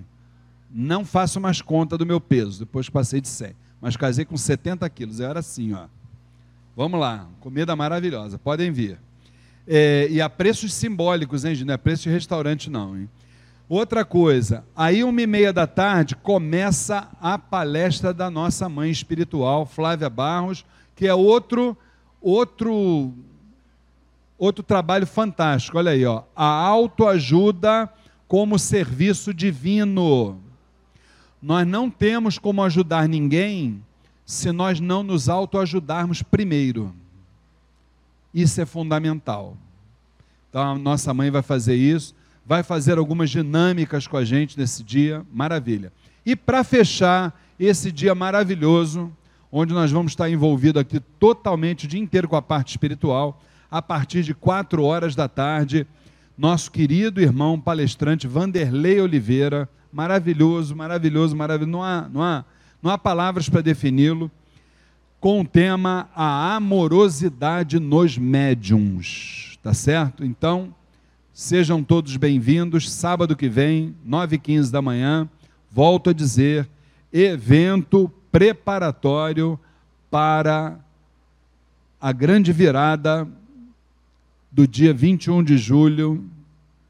Não 0.70 1.06
faço 1.06 1.40
mais 1.40 1.62
conta 1.62 1.98
do 1.98 2.06
meu 2.06 2.20
peso 2.20 2.60
depois 2.60 2.88
que 2.88 2.92
passei 2.92 3.22
de 3.22 3.28
100 3.28 3.64
mas 3.84 3.98
casei 3.98 4.24
com 4.24 4.38
70 4.38 4.90
quilos. 4.90 5.20
Eu 5.20 5.30
era 5.30 5.42
assim, 5.42 5.74
ó. 5.74 5.88
Vamos 6.74 6.98
lá, 6.98 7.28
comida 7.42 7.76
maravilhosa, 7.76 8.40
podem 8.40 8.72
vir. 8.72 8.98
É, 9.68 10.08
e 10.10 10.22
a 10.22 10.30
preços 10.30 10.74
simbólicos, 10.74 11.44
hein, 11.44 11.54
não 11.66 11.74
é 11.74 11.78
preço 11.78 12.04
de 12.04 12.10
restaurante, 12.10 12.70
não. 12.70 12.98
Hein? 12.98 13.10
Outra 13.68 14.06
coisa, 14.06 14.64
aí 14.74 15.04
uma 15.04 15.22
e 15.22 15.28
meia 15.28 15.52
da 15.52 15.68
tarde 15.68 16.16
começa 16.16 17.10
a 17.20 17.38
palestra 17.38 18.14
da 18.14 18.32
nossa 18.32 18.70
mãe 18.70 18.90
espiritual, 18.90 19.66
Flávia 19.66 20.10
Barros, 20.10 20.66
que 20.96 21.06
é 21.06 21.14
outro, 21.14 21.76
outro, 22.24 23.14
outro 24.38 24.64
trabalho 24.64 25.06
fantástico. 25.06 25.78
Olha 25.78 25.92
aí, 25.92 26.06
ó, 26.06 26.24
a 26.36 26.46
autoajuda 26.46 27.92
como 28.28 28.58
serviço 28.58 29.34
divino. 29.34 30.40
Nós 31.42 31.68
não 31.68 31.90
temos 31.90 32.40
como 32.40 32.64
ajudar 32.64 33.08
ninguém 33.08 33.84
se 34.26 34.52
nós 34.52 34.80
não 34.80 35.04
nos 35.04 35.28
autoajudarmos 35.28 36.24
primeiro. 36.24 36.96
Isso 38.34 38.62
é 38.62 38.66
fundamental. 38.66 39.58
Então 40.50 40.62
a 40.62 40.78
nossa 40.78 41.14
mãe 41.14 41.30
vai 41.30 41.42
fazer 41.42 41.76
isso, 41.76 42.16
vai 42.46 42.64
fazer 42.64 42.98
algumas 42.98 43.30
dinâmicas 43.30 44.08
com 44.08 44.18
a 44.18 44.24
gente 44.24 44.58
nesse 44.58 44.84
dia, 44.84 45.26
maravilha. 45.32 45.92
E 46.26 46.36
para 46.36 46.64
fechar 46.64 47.38
esse 47.60 47.92
dia 47.92 48.16
maravilhoso, 48.16 49.12
onde 49.56 49.72
nós 49.72 49.92
vamos 49.92 50.13
estar 50.13 50.28
envolvidos 50.32 50.82
aqui 50.82 51.00
totalmente 51.00 51.86
o 51.86 51.88
dia 51.88 52.00
inteiro 52.00 52.28
com 52.28 52.36
a 52.36 52.42
parte 52.42 52.72
espiritual, 52.72 53.39
a 53.70 53.84
partir 53.84 54.24
de 54.24 54.34
quatro 54.34 54.84
horas 54.84 55.13
da 55.13 55.28
tarde, 55.28 55.86
nosso 56.36 56.72
querido 56.72 57.22
irmão 57.22 57.60
palestrante 57.60 58.26
Vanderlei 58.26 59.00
Oliveira 59.00 59.70
maravilhoso, 59.92 60.76
maravilhoso, 60.76 61.36
maravilhoso. 61.36 61.72
Não 61.72 61.84
há, 61.84 62.10
não 62.12 62.24
há, 62.24 62.44
não 62.82 62.89
há 62.89 62.98
palavras 62.98 63.48
para 63.48 63.62
defini-lo. 63.62 64.32
Com 65.20 65.42
o 65.42 65.48
tema 65.48 66.10
a 66.16 66.56
amorosidade 66.56 67.80
nos 67.80 68.18
médiums. 68.18 69.60
Tá 69.62 69.72
certo? 69.72 70.26
Então, 70.26 70.74
sejam 71.32 71.84
todos 71.84 72.18
bem-vindos. 72.18 72.92
Sábado 72.92 73.36
que 73.36 73.48
vem, 73.48 73.96
9h15 74.06 74.72
da 74.72 74.82
manhã, 74.82 75.30
volto 75.72 76.10
a 76.10 76.13
dizer, 76.13 76.68
evento 77.13 78.12
preparatório 78.34 79.60
para 80.10 80.80
a 82.02 82.12
grande 82.12 82.52
virada 82.52 83.28
do 84.52 84.67
dia 84.67 84.91
21 84.91 85.43
de 85.43 85.56
julho, 85.56 86.28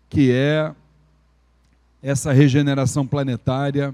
que 0.09 0.31
é 0.31 0.73
essa 2.01 2.31
regeneração 2.31 3.05
planetária 3.05 3.93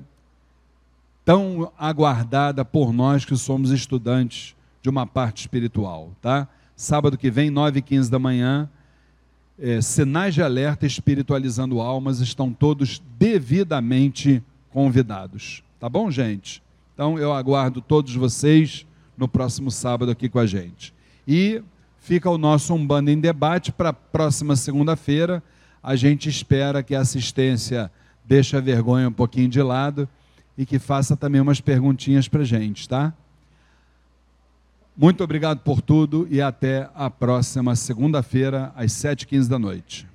tão 1.25 1.71
aguardada 1.75 2.63
por 2.63 2.93
nós 2.93 3.25
que 3.25 3.35
somos 3.35 3.71
estudantes 3.71 4.55
de 4.79 4.89
uma 4.89 5.07
parte 5.07 5.39
espiritual, 5.41 6.11
tá? 6.21 6.47
Sábado 6.75 7.17
que 7.17 7.31
vem, 7.31 7.49
9 7.49 7.79
e 7.79 7.81
15 7.81 8.11
da 8.11 8.19
manhã, 8.19 8.69
é, 9.57 9.81
sinais 9.81 10.35
de 10.35 10.43
alerta 10.43 10.85
espiritualizando 10.85 11.81
almas 11.81 12.19
estão 12.19 12.53
todos 12.53 13.01
devidamente 13.17 14.43
convidados. 14.69 15.63
Tá 15.79 15.89
bom, 15.89 16.11
gente? 16.11 16.61
Então 16.99 17.17
eu 17.17 17.31
aguardo 17.31 17.79
todos 17.79 18.13
vocês 18.13 18.85
no 19.17 19.25
próximo 19.25 19.71
sábado 19.71 20.11
aqui 20.11 20.27
com 20.27 20.37
a 20.37 20.45
gente. 20.45 20.93
E 21.25 21.63
fica 21.97 22.29
o 22.29 22.37
nosso 22.37 22.73
Umbanda 22.73 23.09
em 23.09 23.17
debate 23.17 23.71
para 23.71 23.91
a 23.91 23.93
próxima 23.93 24.53
segunda-feira. 24.57 25.41
A 25.81 25.95
gente 25.95 26.27
espera 26.27 26.83
que 26.83 26.93
a 26.93 26.99
assistência 26.99 27.89
deixe 28.25 28.57
a 28.57 28.59
vergonha 28.59 29.07
um 29.07 29.13
pouquinho 29.13 29.47
de 29.47 29.61
lado 29.61 30.09
e 30.57 30.65
que 30.65 30.77
faça 30.77 31.15
também 31.15 31.39
umas 31.39 31.61
perguntinhas 31.61 32.27
para 32.27 32.41
a 32.41 32.45
gente, 32.45 32.89
tá? 32.89 33.13
Muito 34.93 35.23
obrigado 35.23 35.59
por 35.59 35.81
tudo 35.81 36.27
e 36.29 36.41
até 36.41 36.89
a 36.93 37.09
próxima 37.09 37.77
segunda-feira, 37.77 38.73
às 38.75 38.91
7h15 38.91 39.47
da 39.47 39.57
noite. 39.57 40.05